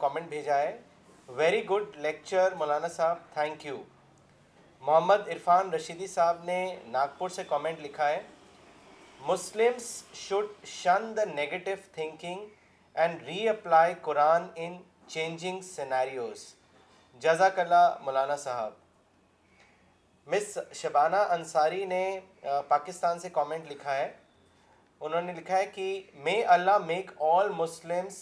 [0.01, 0.75] کامنٹ بھیجا ہے
[1.43, 3.83] ویری گڈ لیکچر مولانا صاحب تھینک یو
[4.87, 6.59] محمد عرفان رشیدی صاحب نے
[6.91, 8.21] ناگپور سے کامنٹ لکھا ہے
[9.27, 9.93] Muslims
[10.27, 10.47] should
[10.81, 12.47] shun the negative thinking
[13.01, 14.77] and reapply Quran in
[15.09, 16.53] changing scenarios
[17.23, 18.73] جزاک اللہ مولانا صاحب
[20.31, 22.01] مس شبانہ انصاری نے
[22.69, 24.11] پاکستان سے کامنٹ لکھا ہے
[25.07, 25.87] انہوں نے لکھا ہے کہ
[26.25, 28.17] may Allah make all Muslims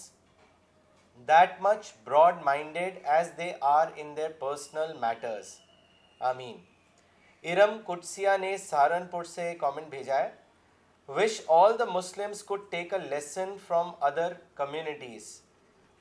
[1.29, 5.53] that much broad minded as they are in their personal matters
[6.31, 6.57] آمین
[7.53, 10.31] ارم کٹسیا نے سہارنپور سے کامنٹ بھیجا ہے
[11.17, 14.33] وش آل دا مسلمس کو take a lesson from other
[14.63, 15.29] communities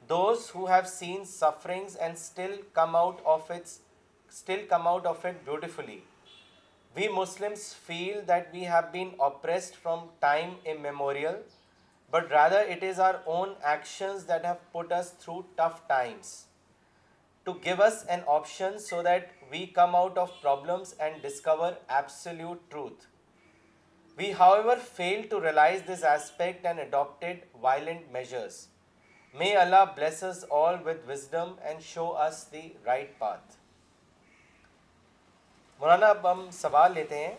[0.09, 3.77] those who have seen sufferings and still come out of its
[4.37, 6.01] still come out of it beautifully.
[6.95, 11.39] We Muslims feel that we have been oppressed from time immemorial,
[12.11, 16.31] but rather it is our own actions that have put us through tough times.
[17.45, 22.63] To give us an option so that we come out of problems and discover absolute
[22.69, 23.05] truth.
[24.17, 28.57] We, however, failed to realize this aspect and adopted violent measures.
[29.37, 33.55] May Allah bless us all with wisdom and show us the right path.
[35.79, 37.33] مولانا اب ہم سوال لیتے ہیں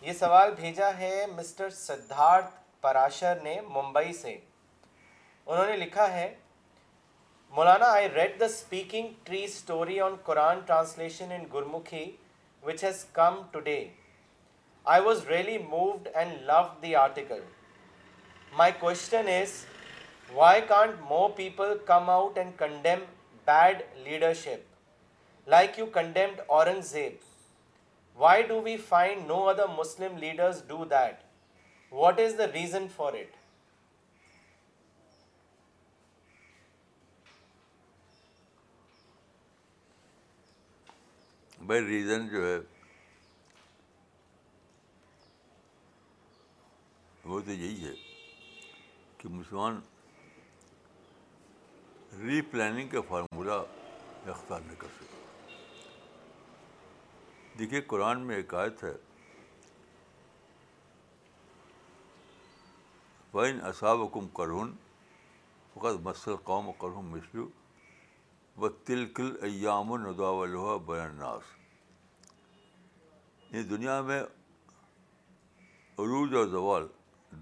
[0.00, 4.32] یہ سوال بھیجا ہے mister Siddharth پراشر نے ممبئی سے
[5.46, 6.32] انہوں نے لکھا ہے
[7.56, 12.04] مولانا I read the speaking tree story on Quran translation in Gurmukhi
[12.66, 13.78] which has come today
[14.94, 17.40] I was really moved and love the article
[18.62, 19.64] my question is
[20.34, 23.04] why can't more people come out and condemn
[23.46, 27.28] bad leadership like you condemned Aurangzeb
[28.20, 31.20] why do we find no other Muslim leaders do that
[31.90, 33.36] what is the reason for it
[41.70, 42.56] بھائی reason جو ہے
[47.32, 47.94] وہ تو یہی ہے
[49.18, 49.80] کہ مسلمان
[52.26, 55.08] ری planning کا فارمولہ اختیار نہیں کر سکتے
[57.58, 58.92] دیکھیے قرآن میں ایک آیت ہے
[63.32, 64.74] وین اصاب کم کرون
[65.74, 67.46] فقط مسل قوم و کرہم مسلو
[68.58, 71.52] و تلکل ایام الدا والا بناس
[73.50, 74.22] یہ یعنی دنیا میں
[75.98, 76.86] عروج اور زوال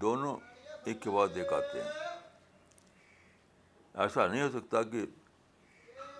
[0.01, 0.35] دونوں
[0.85, 2.07] ایک کے بعد ایک آتے ہیں
[4.01, 5.05] ایسا نہیں ہو سکتا کہ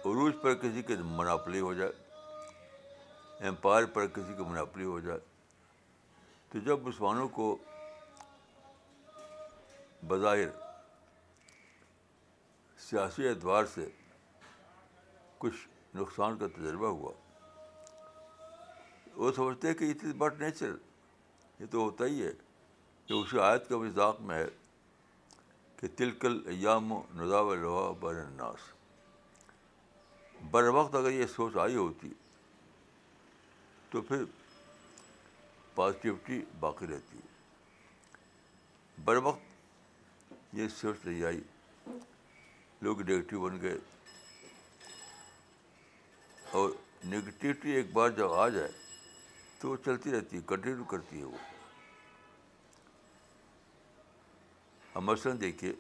[0.06, 1.92] عروج پر کسی کے مناپلی ہو جائے
[3.48, 5.20] امپائر پر کسی کو مناپلی ہو جائے
[6.52, 7.56] تو جب مسلمانوں کو
[10.08, 10.50] بظاہر
[12.90, 13.86] سیاسی اعتبار سے
[15.38, 17.12] کچھ نقصان کا تجربہ ہوا
[19.16, 20.72] وہ سمجھتے ہیں کہ اٹ از بٹ نیچر
[21.60, 22.32] یہ تو ہوتا ہی ہے
[23.08, 24.48] کہ اسی آیت کا مذاق میں ہے
[25.80, 28.72] کہ تلکل یام و نزا و لوا براناس
[30.52, 32.12] بر وقت اگر یہ سوچ آئی ہوتی
[33.92, 34.24] تو پھر
[35.76, 37.24] پازیٹیوٹی باقی رہتی ہے
[39.06, 39.44] بر وقت
[40.56, 41.40] یہ سوچ نہیں آئی
[42.84, 43.78] لوگ نگیٹیو بن گئے
[46.60, 46.70] اور
[47.06, 48.70] نگیٹیوٹی ایک بار جب آ جائے
[49.60, 51.38] تو وہ چلتی رہتی ہے کنٹینیو کرتی ہے وہ
[55.02, 55.74] مثلاً دیکھیے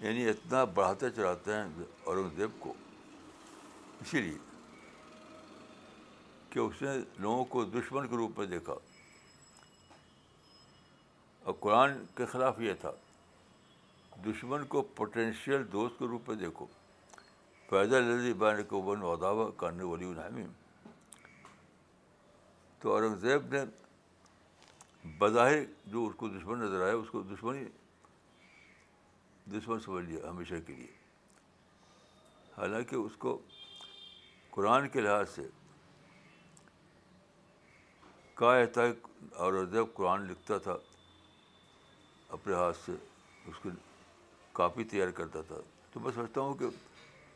[0.00, 1.64] یعنی اتنا بڑھاتے چڑھاتے ہیں
[2.04, 2.72] اورنگزیب کو
[4.00, 4.38] اسی لیے
[6.50, 6.88] کہ اس نے
[7.22, 8.74] لوگوں کو دشمن کے روپ میں دیکھا
[11.48, 12.90] اور قرآن کے خلاف یہ تھا
[14.26, 16.66] دشمن کو پوٹینشیل دوست کے روپ میں دیکھو
[17.70, 20.50] پیدا لذی بان کو اداوا کرنے والی الحمیم
[22.82, 23.64] تو اورنگ زیب نے
[25.18, 25.58] بظاہر
[25.92, 27.64] جو اس کو دشمن نظر آیا اس کو دشمنی
[29.58, 30.86] دشمن سمجھ لیا ہمیشہ کے لیے
[32.56, 33.38] حالانکہ اس کو
[34.50, 35.46] قرآن کے لحاظ سے
[38.38, 38.90] کہا جاتا ہے
[39.44, 40.76] اور ادہ قرآن لکھتا تھا
[42.36, 42.92] اپنے ہاتھ سے
[43.50, 43.68] اس کی
[44.58, 45.56] کاپی تیار کرتا تھا
[45.92, 46.66] تو میں سمجھتا ہوں کہ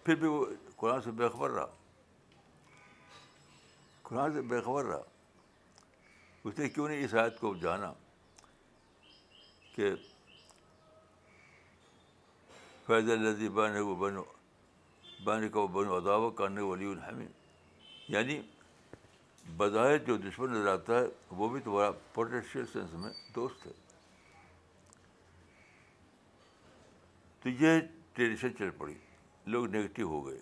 [0.05, 0.45] پھر بھی وہ
[0.77, 1.67] قرآن سے بے خبر رہا
[4.11, 5.01] قرآن سے بے خبر رہا
[6.45, 7.93] اس نے کیوں نہیں اس آیت کو جانا
[9.75, 9.91] کہ
[12.87, 14.23] فیض الزی بن ہے وہ بنو
[15.25, 17.27] بن کا بنو اداو کرنے والی الحمی
[18.15, 18.41] یعنی
[19.57, 21.05] بظاہر جو دشمن نظر آتا ہے
[21.39, 23.73] وہ بھی تمہارا پوٹینشیل سینس میں دوست ہے
[27.43, 27.81] تو یہ
[28.15, 28.95] ٹینشن چل پڑی
[29.53, 30.39] لوگ نگیٹو ہو گئے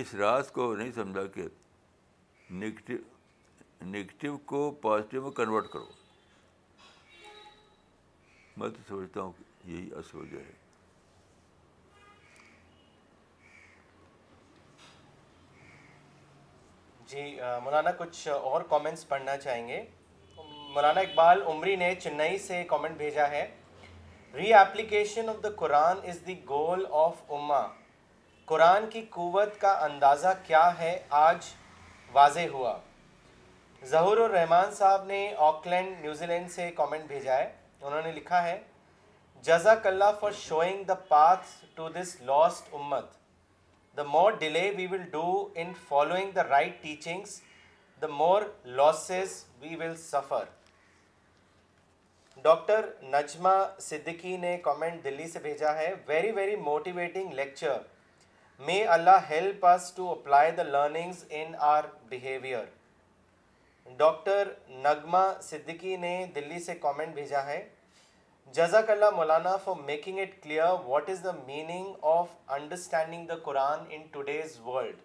[0.00, 1.46] اس راز کو نہیں سمجھا کہ
[2.62, 2.94] نگیٹو
[3.86, 5.86] نگیٹو کو پازیٹیو میں کنورٹ کرو
[8.56, 10.52] میں تو سمجھتا ہوں کہ یہی اصل وجہ ہے
[17.14, 17.26] جی
[17.64, 19.80] مولانا کچھ اور کامنٹس پڑھنا چاہیں گے
[20.74, 23.44] مولانا اقبال عمری نے چنئی سے کامنٹ بھیجا ہے
[24.54, 27.62] reapplication of the Quran is the goal of اما
[28.46, 31.52] قرآن کی قوت کا اندازہ کیا ہے آج
[32.12, 32.76] واضح ہوا
[33.94, 37.50] ظہور الرحمان صاحب نے آکلینڈ نیوزی لینڈ سے کامنٹ بھیجا ہے
[37.80, 38.58] انہوں نے لکھا ہے
[39.50, 43.22] جزاک اللہ for showing the path to this lost امت
[43.96, 45.22] the more delay we will do
[45.62, 47.40] in following the right teachings
[48.02, 48.42] the more
[48.80, 50.44] losses we will suffer
[52.42, 57.76] doctor Najma Siddiqui نے کامنٹ دلی سے بھیجا ہے very very motivating lecture
[58.66, 62.64] may Allah help us to apply the learnings in our behaviour
[63.96, 67.62] doctor نغمہ صدیقی نے دلی سے comment بھیجا ہے
[68.52, 73.84] جزاک اللہ Maulana for making it clear what is the meaning of understanding the Quran
[73.94, 74.96] in today's world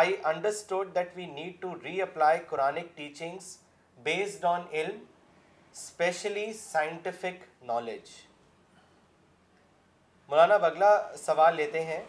[0.00, 1.72] I understood that we need to
[2.02, 3.56] reapply Quranic teachings
[4.02, 4.98] based on علم
[5.72, 8.10] especially scientific knowledge
[10.28, 12.02] مولانا بگلا سوال لیتے ہیں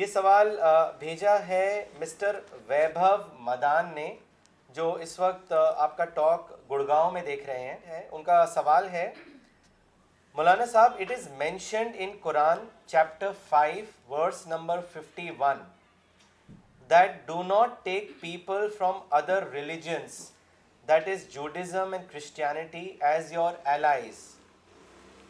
[0.00, 0.56] یہ سوال
[0.98, 1.64] بھیجا ہے
[2.00, 3.16] مسٹر ویبھو
[3.50, 4.14] مدان نے
[4.74, 9.10] جو اس وقت آپ کا ٹاک گڑگاؤں میں دیکھ رہے ہیں ان کا سوال ہے
[10.34, 12.58] مولانا صاحب it is mentioned in Quran
[12.92, 15.58] chapter five verse number fifty one
[16.90, 20.18] that do not take people from other religions
[20.88, 24.24] that is Judaism and Christianity as your allies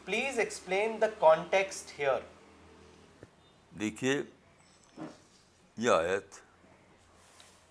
[0.04, 2.20] please explain the context here
[3.80, 4.20] دیکھیے
[5.82, 6.40] یہ آیت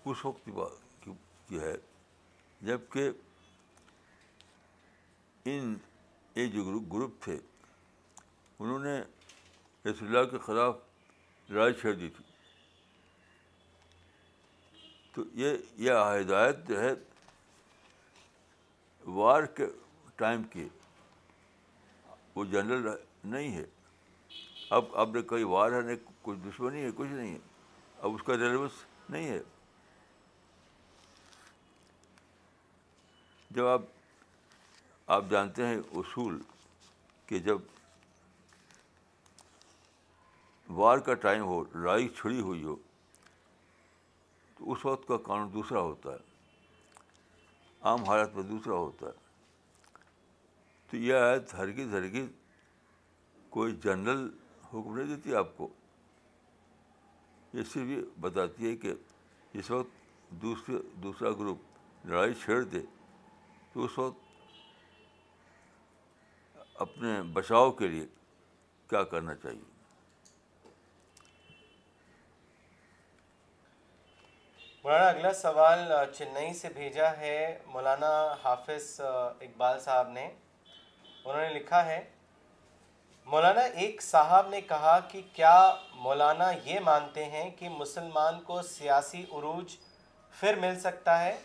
[0.08, 0.88] اس وقت بات
[1.58, 1.74] ہے
[2.66, 3.10] جبکہ
[5.52, 5.74] ان
[6.34, 7.36] یہ جو group group تھے
[8.58, 9.00] انہوں نے
[9.90, 10.76] رسول اللہ کے خلاف
[11.50, 12.24] لڑائی چھیڑ دی تھی
[15.14, 16.92] تو یہ یہ ہدایت جو ہے
[19.14, 19.66] وار کے
[20.16, 20.68] ٹائم کی
[22.34, 22.88] وہ جنرل
[23.30, 23.64] نہیں ہے
[24.76, 27.38] اب اب کئی وار ہے کچھ دشمنی ہے کچھ نہیں ہے
[28.00, 29.40] اب اس کا ریلیونس نہیں ہے
[33.56, 33.82] جب آپ
[35.14, 36.38] آپ جانتے ہیں اصول
[37.26, 37.58] کہ جب
[40.78, 42.74] وار کا ٹائم ہو لڑائی چھڑی ہوئی ہو
[44.58, 46.16] تو اس وقت کا قانون دوسرا ہوتا ہے
[47.90, 49.98] عام حالت میں دوسرا ہوتا ہے
[50.90, 52.28] تو یہ ہے ہرگز ہرگز
[53.58, 54.28] کوئی جنرل
[54.72, 55.68] حکم نہیں دیتی آپ کو
[57.52, 58.92] یہ صرف یہ بتاتی ہے کہ
[59.58, 62.80] اس وقت دوسرے دوسرا گروپ لڑائی چھیڑ دے
[63.72, 64.28] تو اس وقت
[66.84, 68.06] اپنے بچاؤ کے لیے
[68.90, 69.68] کیا کرنا چاہیے
[74.82, 77.36] مولانا اگلا سوال چنئی سے بھیجا ہے
[77.72, 78.06] مولانا
[78.44, 82.02] حافظ اقبال صاحب نے انہوں نے لکھا ہے
[83.30, 85.56] مولانا ایک صاحب نے کہا کہ کیا
[86.02, 89.76] مولانا یہ مانتے ہیں کہ مسلمان کو سیاسی عروج
[90.40, 91.36] پھر مل سکتا ہے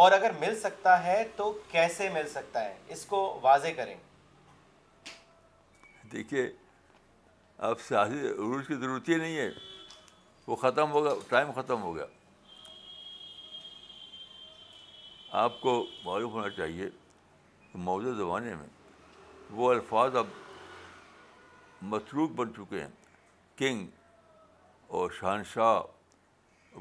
[0.00, 3.94] اور اگر مل سکتا ہے تو کیسے مل سکتا ہے اس کو واضح کریں
[6.12, 6.48] دیکھیے
[7.68, 9.48] اب سیاسی عروج کی ضرورت ہی نہیں ہے
[10.46, 12.04] وہ ختم ہو گیا ٹائم ختم ہو گیا
[15.42, 15.74] آپ کو
[16.04, 16.88] معلوم ہونا چاہیے
[17.88, 18.66] موجودہ زمانے میں
[19.60, 20.26] وہ الفاظ اب
[21.92, 22.88] متروک بن چکے ہیں
[23.58, 23.86] کنگ
[24.98, 25.80] اور شہنشاہ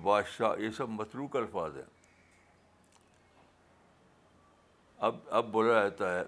[0.03, 1.89] بادشاہ یہ سب متروک الفاظ ہیں
[5.07, 6.23] اب اب بولا جاتا ہے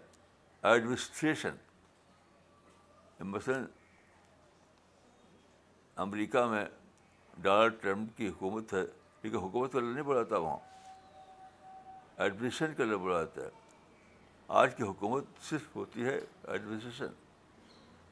[0.67, 1.55] ایڈمنسٹریشن
[3.34, 3.65] مثلاً
[6.05, 6.63] امریکہ میں
[7.43, 8.82] ڈونلڈ ٹرمپ کی حکومت ہے
[9.24, 10.57] لیکن حکومت لفظ نہیں بولا جاتا وہاں
[12.17, 13.49] ایڈمنسٹریشن کا لفظ بولا جاتا ہے
[14.61, 17.11] آج کی حکومت صرف ہوتی ہے ایڈمنسٹریشن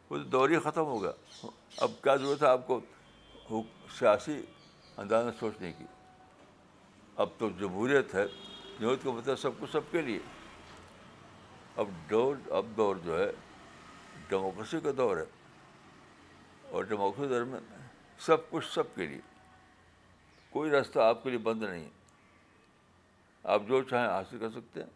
[0.09, 1.47] وہ تو دور ہی ختم ہو گیا
[1.84, 3.59] اب کیا ضرورت ہے آپ کو
[3.99, 4.39] سیاسی
[5.05, 5.86] انداز میں سوچنے کی
[7.26, 8.26] اب تو جمہوریت ہے
[8.80, 10.20] جمہوریت کا مطلب سب کو سب کے لیے
[11.80, 13.30] اب دور اب دور جو ہے
[14.30, 15.24] ڈیموکریسی کا دور ہے
[16.72, 17.59] اور ڈیموکریسی دور میں
[18.26, 19.19] سب کچھ سب کے لیے
[20.49, 21.88] کوئی راستہ آپ کے لیے بند نہیں
[23.53, 24.89] آپ جو چاہیں حاصل کر سکتے ہیں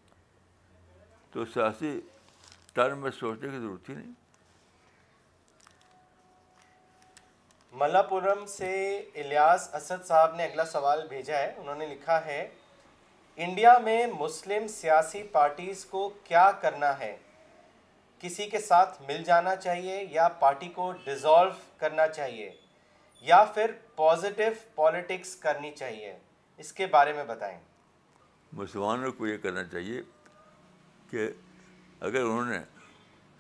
[1.34, 2.00] تو سیاسی
[2.74, 4.12] ٹرم میں سوچنے کی ضرورت ہی نہیں
[7.80, 8.72] ملاپورم سے
[9.24, 12.48] الیاس اسد صاحب نے اگلا سوال بھیجا ہے انہوں نے لکھا ہے
[13.44, 17.16] انڈیا میں مسلم سیاسی پارٹیز کو کیا کرنا ہے
[18.20, 22.50] کسی کے ساتھ مل جانا چاہیے یا پارٹی کو ڈیزالو کرنا چاہیے
[23.22, 26.14] یا پھر پازیٹیو پالیٹکس کرنی چاہیے
[26.64, 27.58] اس کے بارے میں بتائیں
[28.58, 30.02] مسلمانوں کو یہ کرنا چاہیے
[31.10, 31.30] کہ
[32.08, 32.60] اگر انہوں نے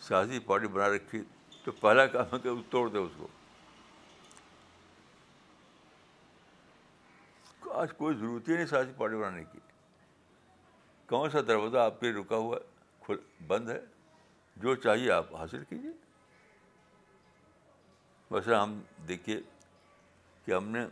[0.08, 1.22] سیاسی پارٹی بنا رکھی
[1.66, 3.28] تو پہلا کام ہے کہ توڑ دے اس کو
[7.82, 9.60] آج کوئی ضرورت ہی نہیں سیاسی پارٹی بنانے کی
[11.10, 12.74] کون سا دروازہ آپ کے رکا ہوا ہے
[13.06, 13.16] کھل
[13.48, 13.80] بند ہے
[14.62, 15.92] جو چاہیے آپ حاصل کیجیے
[18.32, 19.40] ویسے ہم دیکھیے
[20.46, 20.86] کہ ہم نے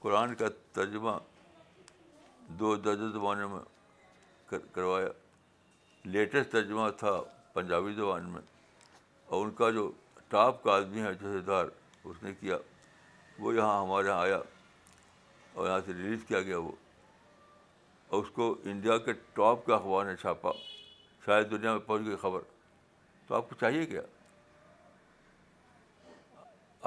[0.00, 1.18] قرآن کا ترجمہ
[2.58, 5.08] دو درجوں زبانوں میں کروایا
[6.14, 7.20] لیٹسٹ ترجمہ تھا
[7.52, 8.40] پنجابی زبان میں
[9.28, 9.90] اور ان کا جو
[10.28, 11.66] ٹاپ کا آدمی ہے جسے دار
[12.04, 12.56] اس نے کیا
[13.38, 14.38] وہ یہاں ہمارے یہاں آیا
[15.54, 16.72] اور یہاں سے ریلیز کیا گیا وہ
[18.12, 20.50] اور اس کو انڈیا کے ٹاپ کے اخبار نے چھاپا
[21.26, 22.40] شاید دنیا میں پہنچ گئی خبر
[23.26, 24.00] تو آپ کو چاہیے کیا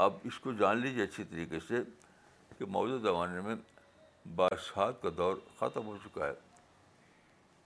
[0.03, 1.82] آپ اس کو جان لیجیے اچھی طریقے سے
[2.57, 3.55] کہ موجودہ زمانے میں
[4.36, 6.34] بادشاہ کا دور ختم ہو چکا ہے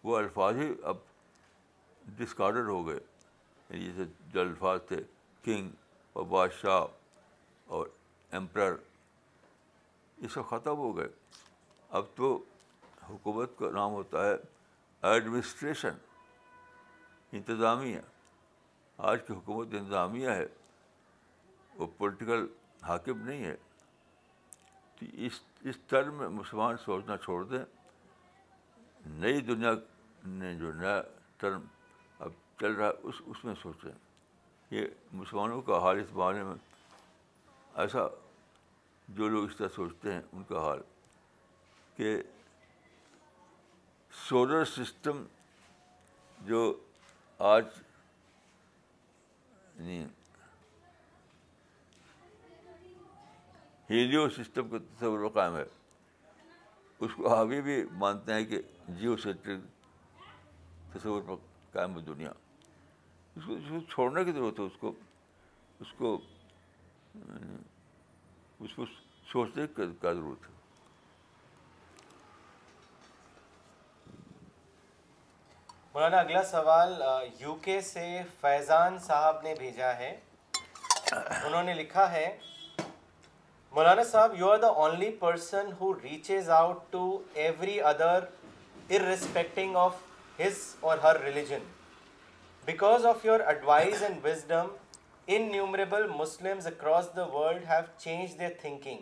[0.03, 0.97] وہ الفاظ ہی اب
[2.17, 2.99] ڈسکارڈر ہو گئے
[3.69, 5.01] یعنی جیسے جو الفاظ تھے
[5.45, 5.69] کنگ
[6.13, 6.83] اور بادشاہ
[7.77, 7.87] اور
[8.39, 8.75] ایمپرر
[10.21, 11.07] یہ سب ختم ہو گئے
[11.99, 12.37] اب تو
[13.09, 14.35] حکومت کا نام ہوتا ہے
[15.11, 15.97] ایڈمنسٹریشن
[17.37, 17.99] انتظامیہ
[19.11, 20.45] آج کی حکومت انتظامیہ ہے
[21.77, 22.45] وہ پولیٹیکل
[22.87, 23.55] حاکم نہیں ہے
[24.99, 25.05] تو
[25.69, 27.63] اس ٹرم میں مسلمان سوچنا چھوڑ دیں
[29.19, 29.71] نئی دنیا
[30.25, 31.01] نے جو نیا
[31.39, 31.65] ٹرم
[32.25, 33.91] اب چل رہا ہے اس اس میں سوچیں
[34.75, 34.87] یہ
[35.19, 36.55] مسلمانوں کا حال اس بارے میں
[37.83, 38.07] ایسا
[39.19, 40.79] جو لوگ اس طرح سوچتے ہیں ان کا حال
[41.95, 42.15] کہ
[44.29, 45.23] سولر سسٹم
[46.47, 46.59] جو
[47.51, 47.63] آج
[49.77, 50.03] یعنی
[53.89, 55.63] ہیلیو سسٹم کا تصور قائم ہے
[56.99, 58.59] اس کو آگے بھی مانتے ہیں کہ
[58.99, 59.85] جیو سینٹرک
[60.93, 61.35] تصور پر
[61.73, 62.31] قائم ہے دنیا
[63.35, 64.93] اس کو اس کو چھوڑنے کی ضرورت ہے اس کو
[65.81, 66.17] اس کو
[68.59, 68.85] اس کو
[69.31, 70.57] سوچنے کا ضرورت ہے
[75.93, 77.01] مولانا اگلا سوال
[77.39, 78.09] یو کے سے
[78.41, 80.09] فیضان صاحب نے بھیجا ہے
[81.15, 82.25] انہوں نے لکھا ہے
[83.75, 87.01] مولانا صاحب you are the only person who reaches out to
[87.45, 88.23] every other
[88.95, 89.93] irrespective of
[90.39, 91.63] his or her religion
[92.65, 94.67] because of your advice and wisdom
[95.35, 98.99] innumerable Muslims across the world have change their thinking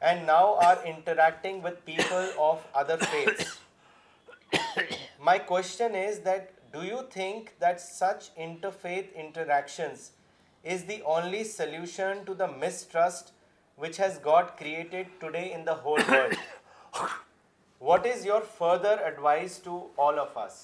[0.00, 3.04] and now are interacting with people of other
[5.24, 10.08] my question is that do you think that such interfaith interactions
[10.72, 13.30] is the only solution to the mistrust
[13.82, 16.34] which has God created to day in the whole world
[17.84, 20.60] what is your further advice to all of us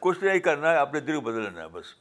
[0.00, 1.94] کچھ نہیں کرنا ہے اپنے دل کو بدلنا ہے بس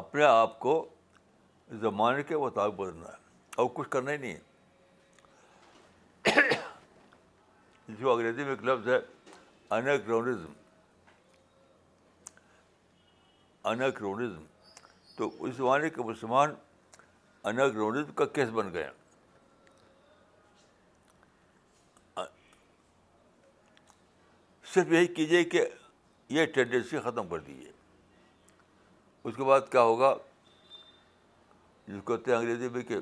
[0.00, 0.84] اپنے آپ کو
[1.80, 3.26] زمانے کے مطابق بدلنا ہے
[3.60, 4.46] اور کچھ کرنا ہی نہیں ہے
[7.98, 8.98] جو انگریزی میں ایک لفظ ہے
[9.76, 10.52] انیکرونزم
[13.68, 14.44] انیکرونزم
[15.16, 16.54] تو اس زمانے کے مسلمان
[17.52, 18.88] انیکرونزم کا کیس بن گئے
[24.74, 25.64] صرف یہی کیجیے کہ
[26.30, 27.70] یہ ٹینڈنسی ختم کر دیجیے
[29.24, 30.14] اس کے بعد کیا ہوگا
[31.86, 32.96] جس کو کہتے ہیں انگریزی میں کہ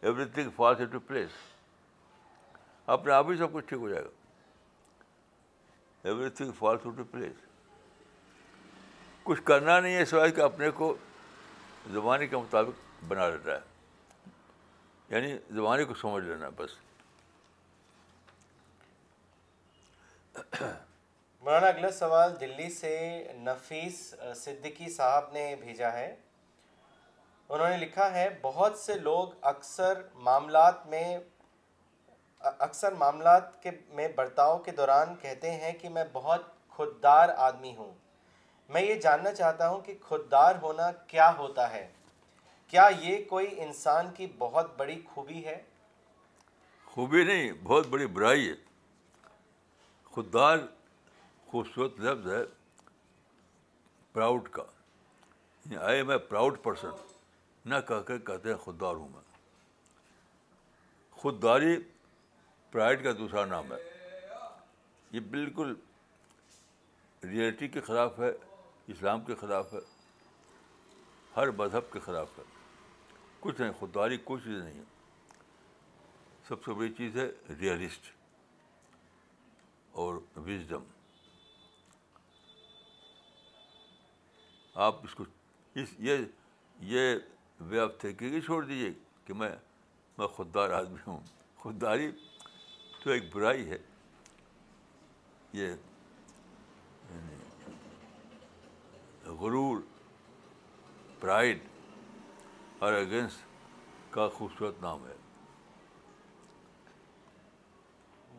[0.00, 1.30] everything falls to place
[2.94, 4.08] اپنے آپ ہی سب کچھ ٹھیک ہو جائے گا
[6.08, 7.36] everything falls to place
[9.24, 10.94] کچھ کرنا نہیں ہے سوائے کہ اپنے کو
[11.92, 14.30] زبانی کے مطابق بنا لینا ہے
[15.14, 16.76] یعنی زبانی کو سمجھ لینا بس
[20.60, 22.92] مولانا اگلا سوال دلی سے
[23.44, 23.98] نفیس
[24.44, 26.14] صدیقی صاحب نے بھیجا ہے
[27.48, 31.08] انہوں نے لکھا ہے بہت سے لوگ اکثر معاملات میں
[32.66, 36.44] اکثر معاملات کے میں برتاؤ کے دوران کہتے ہیں کہ میں بہت
[36.76, 37.92] خوددار آدمی ہوں
[38.74, 41.86] میں یہ جاننا چاہتا ہوں کہ خوددار ہونا کیا ہوتا ہے
[42.68, 45.60] کیا یہ کوئی انسان کی بہت بڑی خوبی ہے
[46.94, 48.54] خوبی نہیں بہت بڑی برائی ہے
[50.14, 50.56] خوددار
[51.50, 52.42] خوبصورت لفظ ہے
[54.12, 54.48] پراؤڈ
[56.28, 59.20] پراؤڈ کا پرسن یعنی نہ کہہ کہتے ہیں خوددار ہوں میں
[61.20, 61.76] خودداری
[62.76, 63.76] پرائڈ کا دوسرا نام ہے
[65.12, 65.72] یہ بالکل
[67.30, 68.28] ریئلٹی کے خلاف ہے
[68.94, 69.78] اسلام کے خلاف ہے
[71.36, 72.42] ہر مذہب کے خلاف ہے
[73.40, 74.82] کچھ نہیں خودداری کوئی چیز نہیں
[76.48, 77.26] سب سے بڑی چیز ہے
[77.60, 78.10] ریئلسٹ
[80.04, 80.20] اور
[80.50, 80.82] وزڈم
[84.88, 85.24] آپ اس کو
[85.82, 86.24] اس یہ
[86.94, 87.14] یہ
[87.72, 88.92] وے آف تھینکنگ ہی چھوڑ دیجیے
[89.26, 89.52] کہ میں
[90.18, 91.20] میں خود دار آدمی ہوں
[91.62, 92.10] خودداری
[93.06, 93.76] تو ایک برائی ہے
[95.56, 95.66] یہ
[97.10, 97.36] یعنی
[99.40, 99.80] غرور
[101.20, 101.58] پرائڈ
[102.84, 103.44] اور اگینسٹ
[104.14, 105.12] کا خوبصورت نام ہے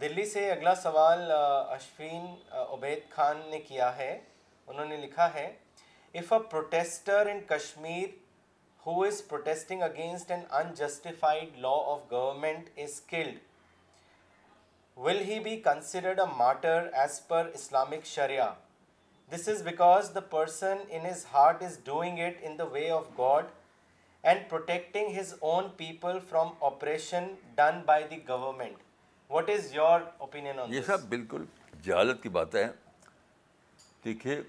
[0.02, 2.26] دلی سے اگلا سوال اشفین
[2.68, 4.12] عبید خان نے کیا ہے
[4.68, 5.52] انہوں نے لکھا ہے
[6.20, 8.08] if a protester in Kashmir
[8.88, 13.46] who is protesting against an unjustified law of government is killed
[15.06, 18.48] will he be considered a martyr as per Islamic Shariah
[19.32, 23.04] this is because the person in his heart is doing it in the way of
[23.20, 23.46] God
[24.24, 28.78] and protecting his own people from oppression done by the government
[29.30, 31.46] what is your opinion یہ سب بالکل
[31.84, 32.64] جہازت کی باتیں
[34.06, 34.42] دیکھیے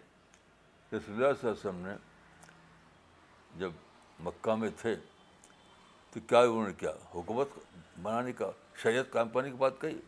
[3.61, 3.71] جب
[4.25, 4.97] مکہ میں تھے
[6.13, 7.49] تو کیا انہوں نے کیا حکومت
[8.03, 8.51] بنانے کا
[8.83, 9.99] شریعت قائم کرنے کی بات کہی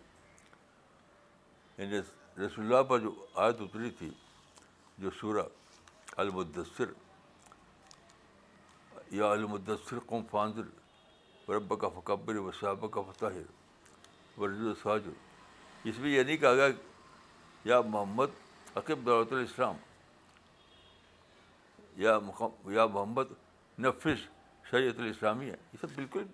[1.81, 1.99] یعنی
[2.39, 3.11] رسول اللہ پر جو
[3.43, 4.09] آیت اتری تھی
[5.03, 5.43] جو سورہ
[6.25, 6.91] المدثر
[9.11, 10.69] یا المدثر قوم فاضر
[11.53, 13.39] رب کا فقبر و صحابہ کا فتح
[14.41, 16.67] ورز الساجر اس میں یہ نہیں کہا گیا
[17.73, 18.37] یا محمد
[18.77, 19.77] عقب دولت الاسلام
[22.05, 22.19] یا
[22.77, 23.33] یا محمد
[23.87, 24.27] نفس
[24.71, 26.25] شریعت الاسلامی ہے یہ سب بالکل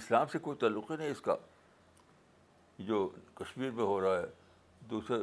[0.00, 1.36] اسلام سے کوئی تعلق ہی نہیں اس کا
[2.84, 4.24] جو کشمیر میں ہو رہا ہے
[4.90, 5.16] دوسرے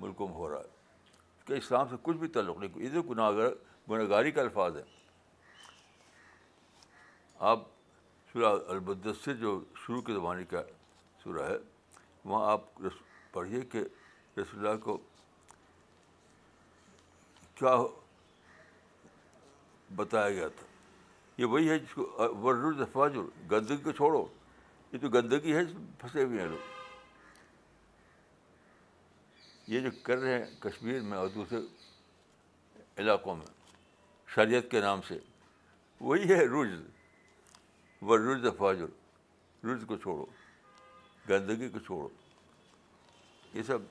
[0.00, 0.78] ملکوں میں ہو رہا ہے
[1.38, 3.30] اس کا اسلام سے کچھ بھی تعلق نہیں گناہ
[3.90, 4.82] گناہ گاری کا الفاظ ہے
[7.52, 7.62] آپ
[8.32, 10.62] سورہ البدسر جو شروع کے زمانے کا
[11.22, 11.56] سورہ ہے
[12.24, 12.66] وہاں آپ
[13.32, 13.78] پڑھیے کہ
[14.38, 14.96] رسول اللہ کو
[17.54, 17.74] کیا
[19.96, 20.66] بتایا گیا تھا
[21.38, 23.16] یہ وہی ہے جس کو ورج افاظ
[23.50, 24.24] گندگی کو چھوڑو
[24.92, 25.62] یہ تو گندگی ہے
[26.00, 26.78] پھنسے ہوئے ہیں لوگ
[29.70, 31.58] یہ جو کر رہے ہیں کشمیر میں اور دوسرے
[33.00, 33.46] علاقوں میں
[34.34, 35.18] شریعت کے نام سے
[36.00, 40.24] وہی ہے رز فاجر رز کو چھوڑو
[41.28, 42.08] گندگی کو چھوڑو
[43.58, 43.82] یہ سب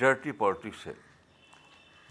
[0.00, 0.92] ڈرٹی پالٹکس ہے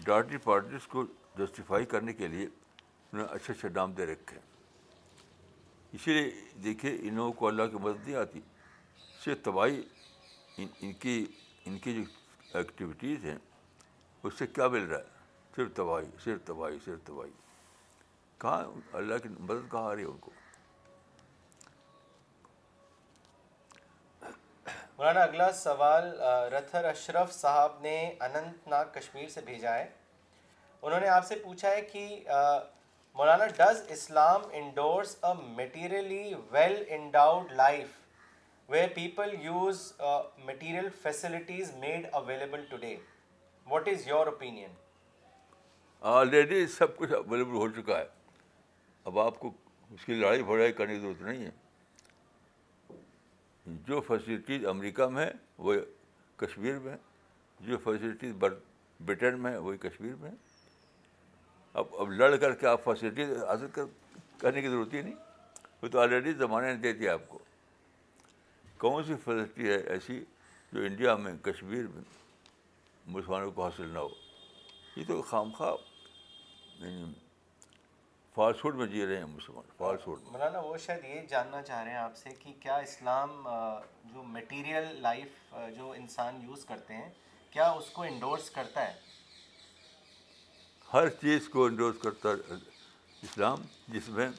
[0.05, 1.03] ڈرٹی پالٹکس کو
[1.39, 6.31] جسٹیفائی کرنے کے لیے انہوں نے اچھے اچھے نام دے رکھے ہیں اسی لیے
[6.63, 8.39] دیکھیے ان لوگوں کو اللہ کی مدد نہیں آتی
[9.23, 9.81] صرف تباہی
[10.57, 11.17] ان ان کی
[11.65, 12.03] ان کی جو
[12.57, 13.37] ایکٹیویٹیز ہیں
[14.23, 15.17] اس سے کیا مل رہا ہے
[15.55, 17.31] صرف تباہی صرف تباہی صرف تباہی
[18.41, 18.63] کہاں
[18.97, 20.31] اللہ کی مدد کہاں آ رہی ہے ان کو
[24.97, 26.07] مولانا اگلا سوال
[26.53, 27.95] رتھر اشرف صاحب نے
[28.25, 29.87] اننت ناگ کشمیر سے بھیجا ہے
[30.81, 32.07] انہوں نے آپ سے پوچھا ہے کہ
[33.17, 37.97] مولانا does Islam endorse a materially well endowed life
[38.69, 39.81] way people use
[40.45, 42.61] material facilities made available
[43.69, 44.57] what is your opinion
[46.09, 48.03] already سب کچھ اویلیبل ہو چکا ہے
[49.05, 49.51] اب آپ کو
[49.93, 51.51] اس کی لڑائی بھڑائی کرنے کی ضرورت نہیں ہے
[53.87, 55.31] جو فیسلٹیز امریکہ میں ہیں
[55.65, 55.73] وہ
[56.39, 56.97] کشمیر میں
[57.67, 58.33] جو فیسلٹیز
[59.05, 60.31] برٹن میں ہے وہی کشمیر میں
[61.81, 65.15] اب اب لڑ کر کے آپ فیسلٹیز حاصل کرنے کی ضرورت ہی نہیں
[65.81, 67.38] وہ تو آلریڈی زمانے نے دے دیا آپ کو
[68.81, 70.19] کون سی فیسلٹی ہے ایسی
[70.73, 72.01] جو انڈیا میں کشمیر میں
[73.15, 74.07] مسلمانوں کو حاصل نہ ہو
[74.95, 75.75] یہ تو خام خواہ
[76.83, 77.11] یعنی
[78.35, 81.91] فوڈ میں جی رہے ہیں مسلمان فالسٹ فوڈ مولانا وہ شاید یہ جاننا چاہ رہے
[81.91, 83.47] ہیں آپ سے کہ کیا اسلام
[84.13, 87.09] جو میٹیریل لائف جو انسان یوز کرتے ہیں
[87.51, 88.93] کیا اس کو انڈورس کرتا ہے
[90.93, 92.55] ہر چیز کو انڈورس کرتا ہے
[93.29, 93.61] اسلام
[93.93, 94.29] جس میں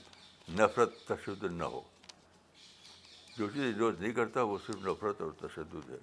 [0.61, 1.83] نفرت تشدد نہ ہو
[3.41, 5.97] جو چیز انڈورس نہیں کرتا وہ صرف نفرت اور تشدد ہے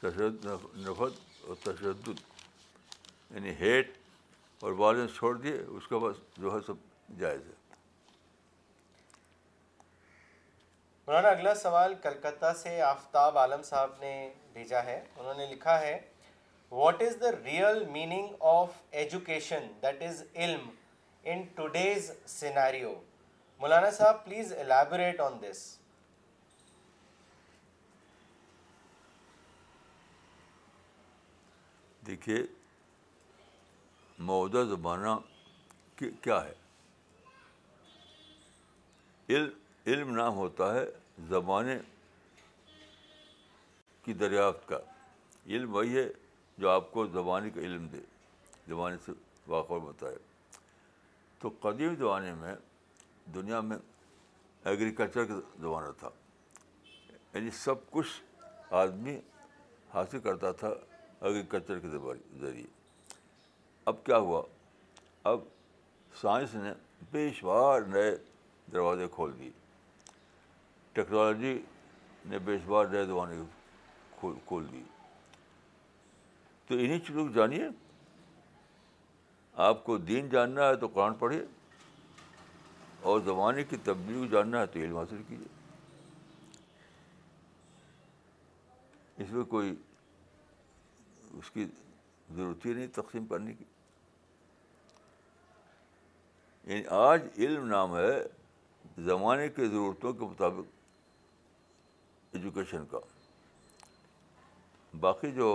[0.00, 0.44] تشدد
[0.86, 1.12] نفرت
[1.48, 2.20] اور تشدد
[3.34, 3.90] یعنی ہیٹ
[4.62, 6.82] اور وائلنس چھوڑ دیے اس کے بعد جو ہے سب
[7.20, 7.54] جائز ہے
[11.06, 14.12] مولانا اگلا سوال کلکتہ سے آفتاب عالم صاحب نے
[14.52, 15.98] بھیجا ہے انہوں نے لکھا ہے
[16.70, 20.68] what is the real meaning of education that is علم
[21.32, 22.94] ان ٹوڈیز سیناریو
[23.60, 25.58] مولانا صاحب پلیز الیبوریٹ آن دس
[32.06, 32.36] دیکھیے
[34.30, 35.16] موجودہ زبانہ
[35.96, 36.52] کیا ہے
[39.36, 39.48] علم
[39.86, 40.84] علم نہ ہوتا ہے
[41.28, 41.78] زمانے
[44.04, 44.78] کی دریافت کا
[45.46, 46.08] علم وہی ہے
[46.58, 48.00] جو آپ کو زبان کا علم دے
[48.68, 49.12] زبان سے
[49.46, 50.16] واقع بتائے
[51.40, 52.54] تو قدیم زبانے میں
[53.34, 53.76] دنیا میں
[54.68, 56.08] ایگریکلچر کا زمانہ تھا
[57.34, 58.42] یعنی سب کچھ
[58.82, 59.16] آدمی
[59.94, 60.68] حاصل کرتا تھا
[61.20, 61.88] ایگریکلچر کے
[62.40, 62.66] ذریعے
[63.90, 64.42] اب کیا ہوا
[65.32, 65.40] اب
[66.20, 66.72] سائنس نے
[67.12, 68.16] بے شمار نئے
[68.72, 69.50] دروازے کھول دیے
[70.92, 71.58] ٹیکنالوجی
[72.30, 73.42] نے بے شمار نئے زمانے
[74.46, 74.82] کھول دیے
[76.68, 77.66] تو انہیں چیزوں کو جانیے
[79.66, 81.44] آپ کو دین جاننا ہے تو قرآن پڑھیے
[83.10, 85.48] اور زمانے کی تبدیلی کو جاننا ہے تو علم حاصل کیجیے
[89.24, 89.68] اس میں کوئی
[91.38, 91.62] اس کی
[92.36, 93.64] ضرورت ہی نہیں تقسیم کرنے کی
[96.70, 98.10] یعنی آج علم نام ہے
[99.10, 100.66] زمانے کی ضرورتوں کے مطابق
[102.36, 102.98] ایجوکیشن کا
[105.06, 105.48] باقی جو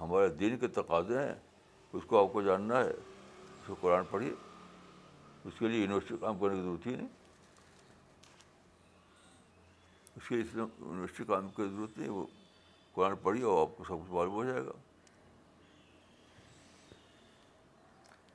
[0.00, 1.34] ہمارے دین کے تقاضے ہیں
[1.92, 4.32] اس کو آپ کو جاننا ہے اس کو قرآن پڑھیے
[5.46, 7.06] اس کے لیے یونیورسٹی کام کرنے کی ضرورت ہی نہیں
[10.16, 12.24] اس کے لیے یونیورسٹی کام کی ضرورت نہیں وہ
[12.94, 14.72] قرآن پڑھی اور آپ کو سب کچھ معلوم ہو جائے گا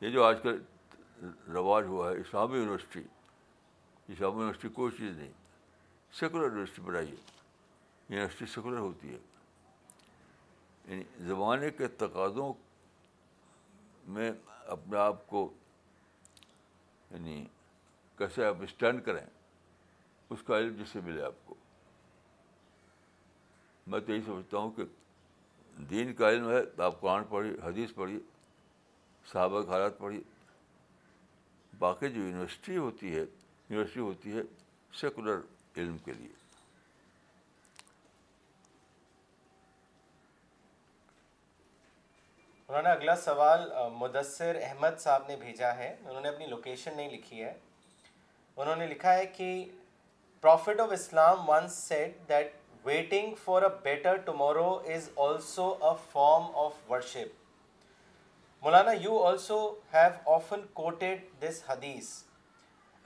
[0.05, 0.61] یہ جو آج کل
[1.53, 3.01] رواج ہوا ہے اسلامی یونیورسٹی
[4.13, 5.31] اسلامی یونیورسٹی کوئی چیز نہیں
[6.19, 7.15] سیکولر یونیورسٹی پڑھائیے
[8.09, 9.19] یونیورسٹی سیکولر ہوتی ہے
[10.87, 12.51] یعنی زمانے کے تقاضوں
[14.13, 14.31] میں
[14.75, 15.49] اپنے آپ کو
[17.13, 17.43] یعنی
[18.17, 19.25] کیسے آپ اسٹینڈ کریں
[20.29, 21.55] اس کا علم جس سے ملے آپ کو
[23.87, 24.83] میں تو یہی سمجھتا ہوں کہ
[25.89, 28.19] دین کا علم ہے تو آپ قرآن پڑھی حدیث پڑھیے
[29.31, 30.21] صحابہ حالات پڑھیے
[31.79, 34.41] باقی جو یونیورسٹی ہوتی ہے یونیورسٹی ہوتی ہے
[35.01, 35.39] سیکولر
[35.77, 36.39] علم کے لیے
[42.71, 43.61] انہوں نے اگلا سوال
[43.99, 47.51] مدثر احمد صاحب نے بھیجا ہے انہوں نے اپنی لوکیشن نہیں لکھی ہے
[48.57, 49.47] انہوں نے لکھا ہے کہ
[50.41, 52.53] prophet of Islam once said that
[52.83, 59.59] waiting for better tomorrow is also a form of worship Maulana you also
[59.93, 62.13] have often quoted this حدیث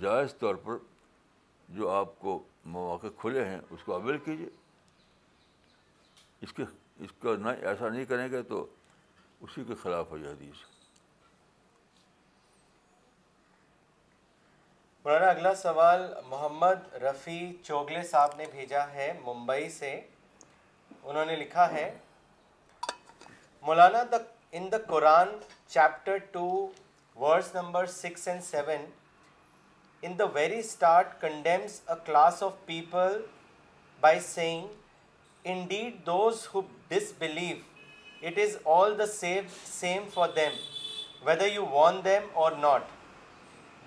[0.00, 0.76] جائز طور پر
[1.78, 2.38] جو آپ کو
[2.76, 4.48] مواقع کھلے ہیں اس کو اویل کیجیے
[6.46, 6.64] اس کے
[7.04, 8.64] اس کا نہ ایسا نہیں کریں گے تو
[9.40, 10.62] اسی کے خلاف ہو یہ حدیث
[15.32, 16.00] اگلا سوال
[16.30, 19.92] محمد رفیع چوگلے صاحب نے بھیجا ہے ممبئی سے
[21.02, 21.90] انہوں نے لکھا ہے
[23.66, 24.16] مولانا the
[24.58, 25.28] in the Quran
[25.68, 26.46] chapter two
[27.16, 28.84] verse number six and seven
[30.06, 33.20] in the very start condemns a class of people
[34.00, 34.66] by saying
[35.68, 36.60] indeed those who
[37.18, 37.56] disbelieve
[38.28, 40.56] it is all the safe same for them
[41.26, 42.82] whether you warn them or not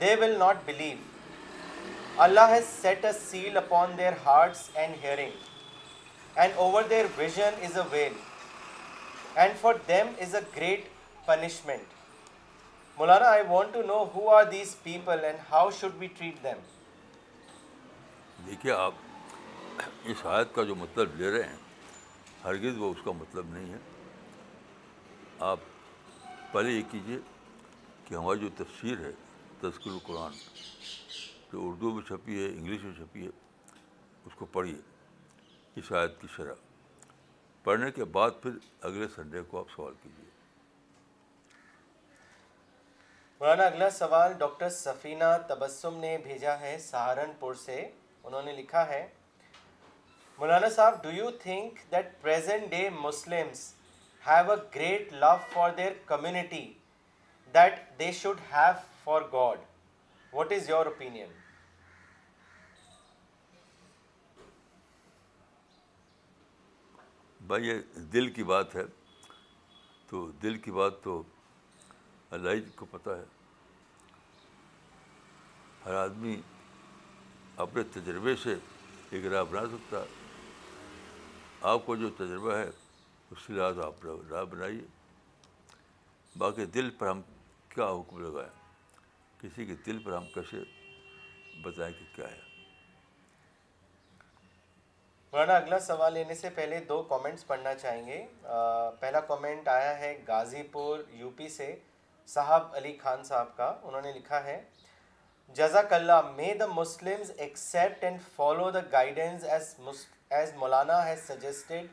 [0.02, 0.98] they will not believe
[2.24, 5.52] Allah has set a seal upon their hearts and hearing
[6.36, 8.14] and over their vision is a veil
[9.40, 10.88] and for them is a great
[11.26, 11.92] punishment
[12.98, 16.60] Maulana I want to know who are these people and how should be treat them
[18.46, 18.94] دیکھیے آپ
[20.12, 21.58] اس آیت کا جو مطلب لے رہے ہیں
[22.44, 23.78] ہرگز وہ اس کا مطلب نہیں ہے
[25.52, 25.60] آپ
[26.52, 27.18] پہلے یہ کیجیے
[28.08, 29.12] کہ ہماری جو تفسیر ہے
[29.62, 30.32] تذکر القرآن
[31.54, 33.32] جو اردو میں چھپی ہے انگلش میں چھپی ہے
[34.26, 34.76] اس کو پڑھیے
[35.92, 36.54] آیت کی شرح
[37.64, 38.52] پڑھنے کے بعد پھر
[38.88, 40.30] اگلے سنڈے کو آپ سوال کیجیے
[43.40, 47.80] مولانا اگلا سوال ڈاکٹر سفینہ تبسم نے بھیجا ہے سہارنپور سے
[48.24, 49.06] انہوں نے لکھا ہے
[50.38, 53.70] مولانا صاحب do you think that present day Muslims
[54.28, 56.66] have a great love for their community
[57.54, 58.72] that they should have
[59.04, 59.66] for God
[60.34, 61.42] what is your opinion
[67.48, 67.80] بھائی یہ
[68.14, 68.84] دل کی بات ہے
[70.10, 71.22] تو دل کی بات تو
[72.36, 73.24] اللہ ہی کو پتہ ہے
[75.86, 76.36] ہر آدمی
[77.66, 78.56] اپنے تجربے سے
[79.12, 80.22] ایک راہ بنا سکتا ہے
[81.72, 82.70] آپ کو جو تجربہ ہے
[83.46, 84.82] کے لحاظ آپ راہ بنائیے
[86.38, 87.22] باقی دل پر ہم
[87.74, 88.50] کیا حکم لگائیں
[89.42, 90.64] کسی کے دل پر ہم کیسے
[91.64, 92.53] بتائیں کہ کیا ہے
[95.36, 98.18] مولانا اگلا سوال لینے سے پہلے دو کامنٹس پڑھنا چاہیں گے
[99.00, 101.74] پہلا کامنٹ آیا ہے غازی پور یو پی سے
[102.34, 104.60] صاحب علی خان صاحب کا انہوں نے لکھا ہے
[105.60, 109.76] جزاک اللہ may the Muslim accept and follow the guidance as
[110.40, 111.88] as Maulana has suggested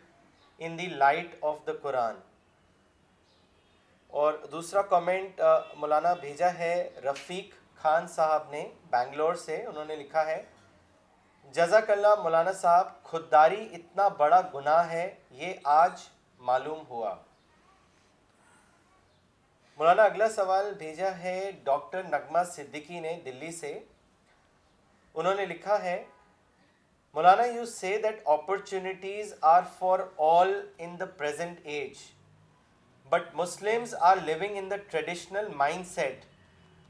[0.65, 2.17] in the light of the Quran
[4.25, 5.41] اور دوسرا کامنٹ
[5.77, 6.75] مولانا بھیجا ہے
[7.11, 10.43] رفیق خان صاحب نے بنگلور سے انہوں نے لکھا ہے
[11.55, 15.05] جزاک اللہ مولانا صاحب خودداری اتنا بڑا گناہ ہے
[15.39, 16.03] یہ آج
[16.49, 17.15] معلوم ہوا
[19.77, 23.73] مولانا اگلا سوال بھیجا ہے ڈاکٹر نغمہ صدیقی نے دلی سے
[25.15, 26.03] انہوں نے لکھا ہے
[27.15, 30.01] مولانا you say that opportunities are for
[30.31, 30.55] all
[30.87, 31.99] in the present age
[33.13, 35.49] but Muslims are living in the traditional
[35.95, 36.25] mindset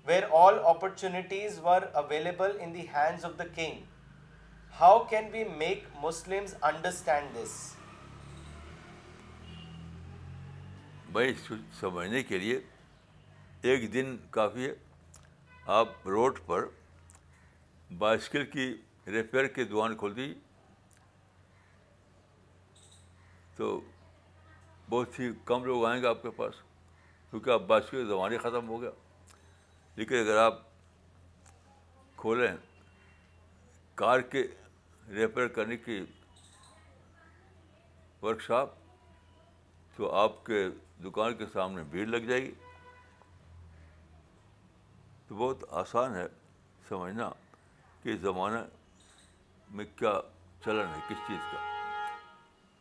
[0.06, 3.88] where all opportunities were available in the hands of the king
[4.78, 7.50] how can we make Muslim understand this
[11.12, 11.34] بھائی
[11.78, 12.58] سمجھنے کے لیے
[13.72, 14.72] ایک دن کافی ہے
[15.78, 16.64] آپ road پر
[17.98, 18.74] بائسکل کی
[19.12, 20.32] ریپیئر کی دکان کھول دی
[23.56, 23.80] تو
[24.90, 26.54] بہت ہی کم لوگ آئیں گے آپ کے پاس
[27.30, 28.90] کیونکہ آپ بائسکل کا زبان ہی ختم ہو گیا
[29.96, 30.62] لیکن اگر آپ
[32.18, 32.48] کھولیں
[33.96, 34.46] کار کے
[35.14, 35.98] ریپیئر کرنے کی
[38.22, 38.74] ورک شاپ
[39.96, 40.64] تو آپ کے
[41.04, 42.52] دکان کے سامنے بھیڑ لگ جائے گی
[45.28, 46.26] تو بہت آسان ہے
[46.88, 47.28] سمجھنا
[48.02, 48.60] کہ زمانہ
[49.76, 50.12] میں کیا
[50.64, 51.58] چلن ہے کس چیز کا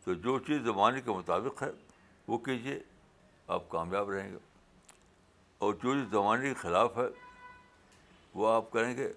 [0.04, 1.68] تو جو چیز زمانے کے مطابق ہے
[2.28, 2.78] وہ کیجیے
[3.56, 4.38] آپ کامیاب رہیں گے
[5.66, 7.06] اور جو چیز زمانے کے خلاف ہے
[8.34, 9.08] وہ آپ کریں گے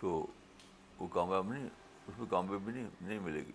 [0.00, 0.24] تو
[1.02, 3.52] وہ کامیاب نہیں نہیں نہیں اس میں کامیابی ملے گی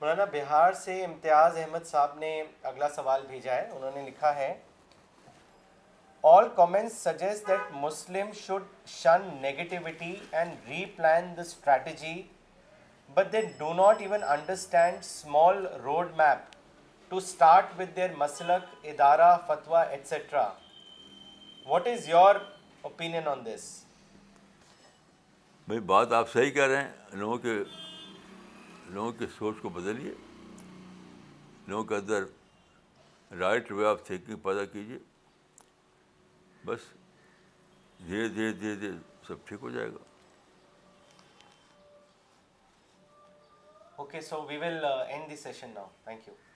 [0.00, 4.32] مولانا بہار سے امتیاز احمد صاحب نے نے اگلا سوال بھیجا ہے ہے انہوں لکھا
[10.96, 12.22] replan the strategy
[13.14, 13.34] but
[13.76, 15.66] not even understand
[16.20, 16.56] roadmap
[17.10, 20.48] to start with their مسلک ادارہ فتویٰ etcetera
[21.68, 22.34] what is your
[22.88, 23.62] opinion on this
[25.66, 27.54] بھائی بات آپ صحیح کہہ رہے ہیں لوگوں کے
[28.92, 30.12] لوگوں کی سوچ کو بدلیے
[31.66, 32.24] لوگوں کے اندر
[33.38, 34.98] رائٹ وے آف تھنکنگ پیدا کیجیے
[36.66, 36.88] بس
[38.06, 38.96] دھیرے دھیرے دھیرے دھیرے
[39.26, 40.04] سب ٹھیک ہو جائے گا
[43.96, 46.47] okay so we will end this session now thank you